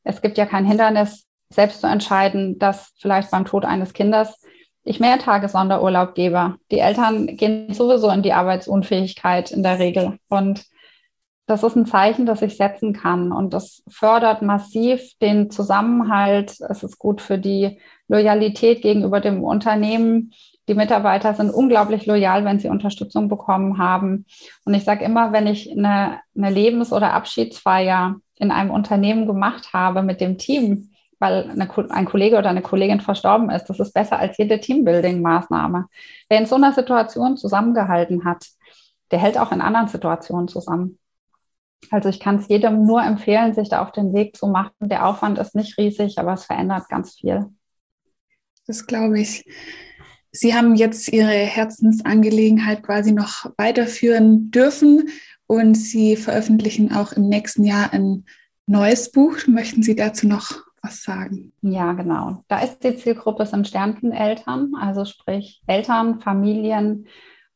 es 0.06 0.22
gibt 0.22 0.38
ja 0.38 0.46
kein 0.46 0.64
Hindernis, 0.64 1.26
selbst 1.50 1.80
zu 1.80 1.86
entscheiden, 1.86 2.58
dass 2.58 2.92
vielleicht 2.98 3.30
beim 3.30 3.44
Tod 3.44 3.64
eines 3.64 3.92
Kindes 3.92 4.40
ich 4.84 5.00
mehr 5.00 5.18
Tage 5.18 5.48
Sonderurlaub 5.48 6.14
gebe. 6.14 6.56
Die 6.70 6.78
Eltern 6.78 7.26
gehen 7.36 7.74
sowieso 7.74 8.08
in 8.10 8.22
die 8.22 8.32
Arbeitsunfähigkeit 8.32 9.50
in 9.50 9.64
der 9.64 9.80
Regel. 9.80 10.18
Und 10.28 10.64
das 11.46 11.64
ist 11.64 11.76
ein 11.76 11.86
Zeichen, 11.86 12.24
das 12.24 12.42
ich 12.42 12.56
setzen 12.56 12.92
kann. 12.92 13.32
Und 13.32 13.52
das 13.52 13.82
fördert 13.88 14.42
massiv 14.42 15.02
den 15.20 15.50
Zusammenhalt. 15.50 16.56
Es 16.68 16.84
ist 16.84 16.98
gut 17.00 17.20
für 17.20 17.38
die 17.38 17.80
Loyalität 18.06 18.80
gegenüber 18.80 19.20
dem 19.20 19.42
Unternehmen. 19.42 20.32
Die 20.68 20.74
Mitarbeiter 20.74 21.34
sind 21.34 21.50
unglaublich 21.50 22.06
loyal, 22.06 22.44
wenn 22.44 22.60
sie 22.60 22.68
Unterstützung 22.68 23.28
bekommen 23.28 23.78
haben. 23.78 24.26
Und 24.64 24.74
ich 24.74 24.84
sage 24.84 25.04
immer, 25.04 25.32
wenn 25.32 25.48
ich 25.48 25.70
eine, 25.70 26.20
eine 26.36 26.50
Lebens- 26.50 26.92
oder 26.92 27.12
Abschiedsfeier 27.12 28.20
in 28.38 28.50
einem 28.50 28.70
Unternehmen 28.70 29.26
gemacht 29.26 29.72
habe 29.72 30.02
mit 30.02 30.20
dem 30.20 30.38
Team, 30.38 30.90
weil 31.18 31.50
eine, 31.50 31.70
ein 31.90 32.04
Kollege 32.04 32.36
oder 32.36 32.50
eine 32.50 32.62
Kollegin 32.62 33.00
verstorben 33.00 33.50
ist, 33.50 33.66
das 33.66 33.80
ist 33.80 33.94
besser 33.94 34.18
als 34.18 34.36
jede 34.36 34.56
Teambuilding-Maßnahme. 34.56 35.86
Wer 36.28 36.38
in 36.38 36.46
so 36.46 36.56
einer 36.56 36.72
Situation 36.72 37.36
zusammengehalten 37.36 38.24
hat, 38.24 38.46
der 39.10 39.18
hält 39.18 39.38
auch 39.38 39.52
in 39.52 39.60
anderen 39.60 39.88
Situationen 39.88 40.48
zusammen. 40.48 40.98
Also 41.90 42.08
ich 42.08 42.20
kann 42.20 42.36
es 42.36 42.48
jedem 42.48 42.84
nur 42.84 43.02
empfehlen, 43.02 43.54
sich 43.54 43.68
da 43.68 43.82
auf 43.82 43.92
den 43.92 44.12
Weg 44.12 44.36
zu 44.36 44.46
machen. 44.46 44.72
Der 44.80 45.06
Aufwand 45.06 45.38
ist 45.38 45.54
nicht 45.54 45.78
riesig, 45.78 46.18
aber 46.18 46.34
es 46.34 46.44
verändert 46.44 46.88
ganz 46.88 47.14
viel. 47.14 47.46
Das 48.66 48.86
glaube 48.86 49.20
ich. 49.20 49.44
Sie 50.32 50.54
haben 50.54 50.74
jetzt 50.74 51.12
Ihre 51.12 51.30
Herzensangelegenheit 51.30 52.82
quasi 52.82 53.12
noch 53.12 53.46
weiterführen 53.56 54.50
dürfen 54.50 55.08
und 55.46 55.74
Sie 55.74 56.16
veröffentlichen 56.16 56.92
auch 56.92 57.12
im 57.12 57.28
nächsten 57.28 57.64
Jahr 57.64 57.92
ein 57.92 58.24
neues 58.66 59.12
Buch. 59.12 59.46
Möchten 59.46 59.82
Sie 59.82 59.94
dazu 59.94 60.26
noch 60.26 60.66
was 60.82 61.02
sagen? 61.02 61.52
Ja, 61.62 61.92
genau. 61.92 62.44
Da 62.48 62.60
ist 62.60 62.82
die 62.82 62.96
Zielgruppe 62.96 63.46
sind 63.46 63.68
Sterneneltern, 63.68 64.72
also 64.80 65.04
sprich 65.04 65.62
Eltern, 65.66 66.20
Familien, 66.20 67.06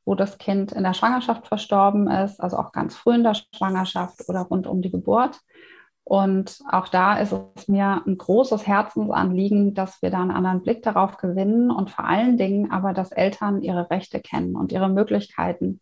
wo 0.04 0.14
das 0.14 0.38
Kind 0.38 0.72
in 0.72 0.82
der 0.82 0.94
Schwangerschaft 0.94 1.46
verstorben 1.46 2.08
ist, 2.08 2.40
also 2.40 2.56
auch 2.56 2.72
ganz 2.72 2.96
früh 2.96 3.14
in 3.14 3.22
der 3.22 3.34
Schwangerschaft 3.54 4.28
oder 4.28 4.40
rund 4.40 4.66
um 4.66 4.82
die 4.82 4.90
Geburt. 4.90 5.38
Und 6.04 6.60
auch 6.68 6.88
da 6.88 7.18
ist 7.18 7.32
es 7.32 7.68
mir 7.68 8.02
ein 8.04 8.18
großes 8.18 8.66
Herzensanliegen, 8.66 9.74
dass 9.74 10.02
wir 10.02 10.10
da 10.10 10.20
einen 10.20 10.32
anderen 10.32 10.62
Blick 10.62 10.82
darauf 10.82 11.18
gewinnen 11.18 11.70
und 11.70 11.90
vor 11.90 12.04
allen 12.04 12.36
Dingen 12.36 12.72
aber, 12.72 12.92
dass 12.92 13.12
Eltern 13.12 13.62
ihre 13.62 13.90
Rechte 13.90 14.18
kennen 14.20 14.56
und 14.56 14.72
ihre 14.72 14.88
Möglichkeiten. 14.88 15.80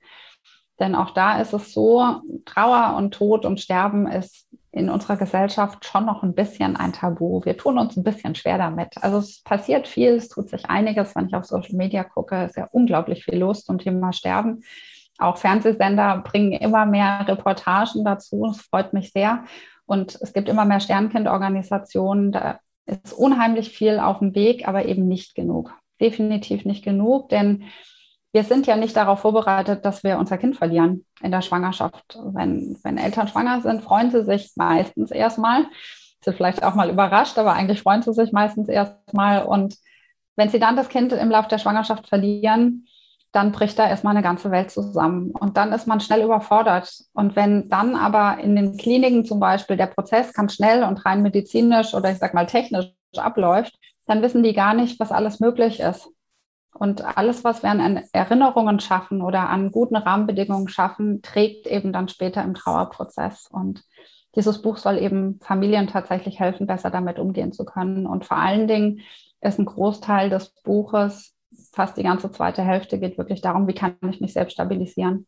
Denn 0.81 0.95
auch 0.95 1.11
da 1.11 1.41
ist 1.41 1.53
es 1.53 1.73
so, 1.73 2.05
Trauer 2.45 2.95
und 2.97 3.12
Tod 3.12 3.45
und 3.45 3.61
Sterben 3.61 4.07
ist 4.07 4.47
in 4.71 4.91
unserer 4.91 5.17
Gesellschaft 5.17 5.85
schon 5.85 6.07
noch 6.07 6.23
ein 6.23 6.35
bisschen 6.35 6.77
ein 6.77 6.93
Tabu. 6.93 7.45
Wir 7.45 7.57
tun 7.57 7.79
uns 7.79 7.97
ein 7.97 8.05
bisschen 8.05 8.35
schwer 8.35 8.59
damit. 8.59 9.03
Also 9.03 9.19
es 9.19 9.43
passiert 9.43 9.88
viel, 9.88 10.11
es 10.11 10.29
tut 10.29 10.51
sich 10.51 10.69
einiges. 10.71 11.17
Wenn 11.17 11.27
ich 11.27 11.35
auf 11.35 11.47
Social 11.47 11.75
Media 11.75 12.05
gucke, 12.05 12.45
ist 12.45 12.57
ja 12.57 12.69
unglaublich 12.71 13.25
viel 13.25 13.38
los 13.38 13.64
zum 13.64 13.79
Thema 13.79 14.12
Sterben. 14.12 14.62
Auch 15.19 15.37
Fernsehsender 15.37 16.19
bringen 16.19 16.53
immer 16.53 16.87
mehr 16.87 17.27
Reportagen 17.27 18.05
dazu. 18.05 18.47
Das 18.47 18.61
freut 18.61 18.93
mich 18.93 19.11
sehr. 19.11 19.45
Und 19.85 20.17
es 20.21 20.33
gibt 20.33 20.49
immer 20.49 20.64
mehr 20.64 20.81
Sternkindorganisationen. 20.81 22.31
Da 22.31 22.61
ist 22.87 23.12
unheimlich 23.12 23.71
viel 23.71 23.99
auf 23.99 24.21
dem 24.21 24.35
Weg, 24.35 24.69
aber 24.69 24.85
eben 24.85 25.09
nicht 25.09 25.35
genug. 25.35 25.73
Definitiv 26.01 26.64
nicht 26.64 26.85
genug, 26.85 27.31
denn 27.31 27.64
wir 28.33 28.45
sind 28.45 28.67
ja 28.67 28.77
nicht 28.77 28.97
darauf 28.97 29.21
vorbereitet, 29.21 29.85
dass 29.85 30.05
wir 30.05 30.19
unser 30.19 30.37
Kind 30.38 30.57
verlieren 30.57 31.07
in 31.23 31.31
der 31.31 31.43
Schwangerschaft. 31.43 32.19
Wenn, 32.33 32.77
wenn 32.83 32.99
Eltern 32.99 33.29
schwanger 33.29 33.61
sind, 33.62 33.83
freuen 33.83 34.11
sie 34.11 34.23
sich 34.25 34.53
meistens 34.57 35.11
erstmal. 35.11 35.67
Sind 36.23 36.37
vielleicht 36.37 36.62
auch 36.62 36.75
mal 36.75 36.91
überrascht, 36.91 37.38
aber 37.38 37.55
eigentlich 37.55 37.83
freuen 37.83 38.03
sie 38.03 38.12
sich 38.12 38.33
meistens 38.33 38.69
erstmal. 38.69 39.45
Und 39.45 39.77
wenn 40.37 40.51
sie 40.51 40.59
dann 40.59 40.77
das 40.77 40.88
Kind 40.88 41.12
im 41.12 41.31
Laufe 41.31 41.49
der 41.49 41.59
Schwangerschaft 41.59 42.09
verlieren, 42.09 42.87
dann 43.33 43.53
bricht 43.53 43.79
da 43.79 43.88
erstmal 43.88 44.14
eine 44.14 44.23
ganze 44.23 44.51
Welt 44.51 44.71
zusammen. 44.71 45.31
Und 45.31 45.57
dann 45.57 45.73
ist 45.73 45.87
man 45.87 46.01
schnell 46.01 46.23
überfordert. 46.23 46.93
Und 47.14 47.35
wenn 47.35 47.69
dann 47.69 47.95
aber 47.95 48.43
in 48.43 48.57
den 48.57 48.77
Kliniken 48.77 49.25
zum 49.25 49.41
Beispiel 49.41 49.77
der 49.77 49.87
Prozess 49.87 50.33
ganz 50.33 50.55
schnell 50.55 50.83
und 50.83 51.05
rein 51.05 51.23
medizinisch 51.23 51.95
oder 51.95 52.11
ich 52.11 52.19
sag 52.19 52.35
mal 52.35 52.47
technisch 52.47 52.93
abläuft, 53.17 53.79
dann 54.07 54.23
wissen 54.23 54.43
die 54.43 54.55
gar 54.55 54.75
nicht, 54.75 54.99
was 55.01 55.12
alles 55.12 55.41
möglich 55.41 55.81
ist. 55.81 56.09
Und 56.79 57.05
alles, 57.17 57.45
was 57.45 57.62
wir 57.62 57.71
an 57.71 58.03
Erinnerungen 58.12 58.79
schaffen 58.81 59.21
oder 59.23 59.49
an 59.49 59.73
guten 59.73 59.97
Rahmenbedingungen 59.97 60.69
schaffen, 60.69 61.23
trägt 61.23 61.67
eben 61.67 61.93
dann 61.93 62.09
später 62.09 62.43
im 62.45 62.55
Trauerprozess. 62.55 63.49
Und 63.51 63.83
dieses 64.37 64.62
Buch 64.62 64.77
soll 64.77 64.99
eben 64.99 65.41
Familien 65.41 65.88
tatsächlich 65.88 66.38
helfen, 66.38 66.67
besser 66.67 66.91
damit 66.91 67.19
umgehen 67.19 67.53
zu 67.53 67.64
können. 67.64 68.07
Und 68.07 68.25
vor 68.25 68.37
allen 68.37 68.69
Dingen 68.69 69.01
ist 69.41 69.59
ein 69.59 69.64
Großteil 69.64 70.31
des 70.31 70.51
Buches, 70.62 71.35
fast 71.73 71.97
die 71.97 72.03
ganze 72.03 72.31
zweite 72.31 72.62
Hälfte, 72.62 72.99
geht 72.99 73.19
wirklich 73.19 73.41
darum, 73.41 73.67
wie 73.67 73.75
kann 73.75 73.97
ich 74.11 74.21
mich 74.21 74.33
selbst 74.33 74.53
stabilisieren? 74.53 75.27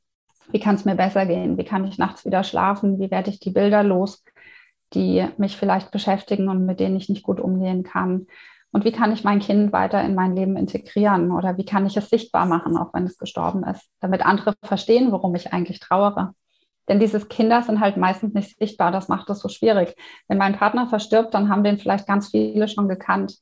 Wie 0.53 0.61
kann 0.61 0.75
es 0.75 0.85
mir 0.85 0.95
besser 0.95 1.27
gehen? 1.27 1.59
Wie 1.59 1.65
kann 1.65 1.85
ich 1.85 1.99
nachts 1.99 2.25
wieder 2.25 2.45
schlafen? 2.45 2.99
Wie 2.99 3.11
werde 3.11 3.31
ich 3.31 3.41
die 3.41 3.51
Bilder 3.51 3.83
los, 3.83 4.25
die 4.95 5.27
mich 5.37 5.57
vielleicht 5.57 5.91
beschäftigen 5.91 6.49
und 6.49 6.67
mit 6.67 6.81
denen 6.81 6.97
ich 6.97 7.09
nicht 7.09 7.23
gut 7.23 7.41
umgehen 7.41 7.83
kann? 7.83 8.27
Und 8.73 8.85
wie 8.85 8.93
kann 8.93 9.13
ich 9.13 9.25
mein 9.25 9.41
Kind 9.41 9.73
weiter 9.73 10.03
in 10.03 10.15
mein 10.15 10.37
Leben 10.37 10.57
integrieren? 10.57 11.33
Oder 11.33 11.57
wie 11.57 11.65
kann 11.65 11.87
ich 11.87 11.97
es 11.97 12.09
sichtbar 12.09 12.47
machen, 12.47 12.77
auch 12.77 12.95
wenn 12.95 13.05
es 13.05 13.19
gestorben 13.19 13.65
ist, 13.65 13.89
damit 14.01 14.25
andere 14.25 14.55
verstehen, 14.63 15.11
warum 15.13 15.35
ich 15.35 15.53
eigentlich 15.53 15.81
trauere? 15.81 16.35
Denn 16.89 16.99
diese 16.99 17.21
Kinder 17.21 17.63
sind 17.63 17.81
halt 17.81 17.97
meistens 17.97 18.35
nicht 18.35 18.59
sichtbar. 18.59 18.91
Das 18.91 19.09
macht 19.09 19.31
es 19.31 19.41
so 19.41 19.49
schwierig. 19.49 19.95
Wenn 20.29 20.39
mein 20.39 20.57
Partner 20.57 20.89
verstirbt, 20.89 21.35
dann 21.35 21.49
haben 21.49 21.65
den 21.65 21.79
vielleicht 21.79 22.07
ganz 22.07 22.31
viele 22.31 22.69
schon 22.69 22.89
gekannt. 22.89 23.37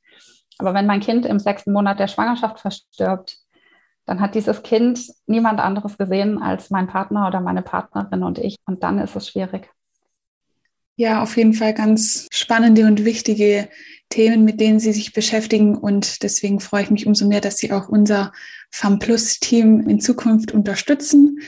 Aber 0.59 0.75
wenn 0.75 0.87
mein 0.87 1.01
Kind 1.01 1.25
im 1.25 1.39
sechsten 1.39 1.73
Monat 1.73 1.99
der 1.99 2.09
Schwangerschaft 2.09 2.61
verstirbt, 2.61 3.39
dann 4.07 4.21
hat 4.21 4.35
dieses 4.35 4.63
Kind 4.63 5.01
niemand 5.27 5.61
anderes 5.61 5.99
gesehen 5.99 6.43
als 6.43 6.71
mein 6.71 6.89
Partner 6.89 7.27
oder 7.27 7.41
meine 7.41 7.63
Partnerin 7.63 8.23
und 8.23 8.39
ich. 8.39 8.57
Und 8.67 8.83
dann 8.83 8.99
ist 8.99 9.17
es 9.17 9.29
schwierig. 9.29 9.71
Ja, 10.99 11.23
auf 11.23 11.37
jeden 11.37 11.55
Fall 11.55 11.75
ganz 11.75 12.27
spannende 12.33 12.85
und 12.85 13.05
wichtige 13.05 13.69
Themen, 14.09 14.45
mit 14.45 14.59
denen 14.59 14.81
Sie 14.81 14.93
sich 14.93 15.13
beschäftigen. 15.13 15.77
Und 15.77 16.25
deswegen 16.25 16.59
freue 16.59 16.83
ich 16.83 16.91
mich 16.91 17.07
umso 17.07 17.29
mehr, 17.29 17.41
dass 17.41 17.59
Sie 17.59 17.71
auch 17.71 17.89
unser 17.89 18.33
FAM-Plus-Team 18.73 19.89
in 19.89 20.01
Zukunft 20.01 20.51
unterstützen. 20.51 21.39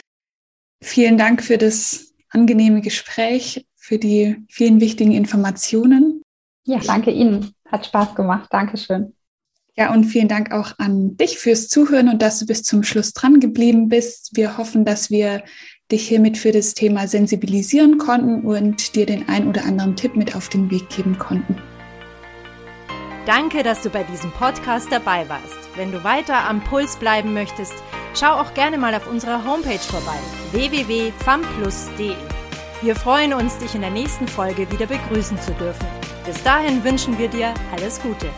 Vielen 0.81 1.19
Dank 1.19 1.43
für 1.43 1.59
das 1.59 2.15
angenehme 2.29 2.81
Gespräch, 2.81 3.67
für 3.75 3.99
die 3.99 4.37
vielen 4.49 4.81
wichtigen 4.81 5.11
Informationen. 5.11 6.23
Ja, 6.65 6.79
danke 6.79 7.11
Ihnen. 7.11 7.53
Hat 7.67 7.87
Spaß 7.87 8.15
gemacht. 8.15 8.49
Dankeschön. 8.53 9.15
Ja, 9.77 9.93
und 9.93 10.05
vielen 10.05 10.29
Dank 10.29 10.53
auch 10.53 10.79
an 10.79 11.17
dich 11.17 11.39
fürs 11.39 11.67
Zuhören 11.67 12.09
und 12.09 12.23
dass 12.23 12.39
du 12.39 12.47
bis 12.47 12.63
zum 12.63 12.85
Schluss 12.85 13.15
dran 13.15 13.41
geblieben 13.41 13.89
bist. 13.89 14.37
Wir 14.37 14.59
hoffen, 14.59 14.85
dass 14.85 15.11
wir 15.11 15.43
dich 15.91 16.07
hiermit 16.07 16.39
für 16.39 16.53
das 16.53 16.75
Thema 16.75 17.09
sensibilisieren 17.09 17.99
konnten 17.99 18.41
und 18.43 18.95
dir 18.95 19.07
den 19.07 19.29
ein 19.29 19.49
oder 19.49 19.65
anderen 19.65 19.97
Tipp 19.97 20.17
mit 20.17 20.35
auf 20.37 20.49
den 20.49 20.71
Weg 20.71 20.89
geben 20.89 21.19
konnten. 21.19 21.57
Danke, 23.27 23.63
dass 23.63 23.83
du 23.83 23.91
bei 23.91 24.03
diesem 24.05 24.31
Podcast 24.33 24.89
dabei 24.91 25.29
warst. 25.29 25.57
Wenn 25.77 25.93
du 25.93 26.03
weiter 26.03 26.49
am 26.49 26.63
Puls 26.65 26.97
bleiben 26.97 27.33
möchtest, 27.33 27.75
schau 28.19 28.33
auch 28.33 28.55
gerne 28.55 28.79
mal 28.79 28.95
auf 28.95 29.09
unserer 29.11 29.45
Homepage 29.45 29.79
vorbei 29.79 30.19
www.famplus.de. 30.53 32.15
Wir 32.83 32.97
freuen 32.97 33.35
uns, 33.35 33.59
dich 33.59 33.75
in 33.75 33.83
der 33.83 33.91
nächsten 33.91 34.27
Folge 34.27 34.71
wieder 34.73 34.87
begrüßen 34.87 35.39
zu 35.39 35.53
dürfen. 35.53 35.87
Bis 36.25 36.43
dahin 36.43 36.83
wünschen 36.83 37.19
wir 37.19 37.29
dir 37.29 37.53
alles 37.73 38.01
Gute. 38.01 38.31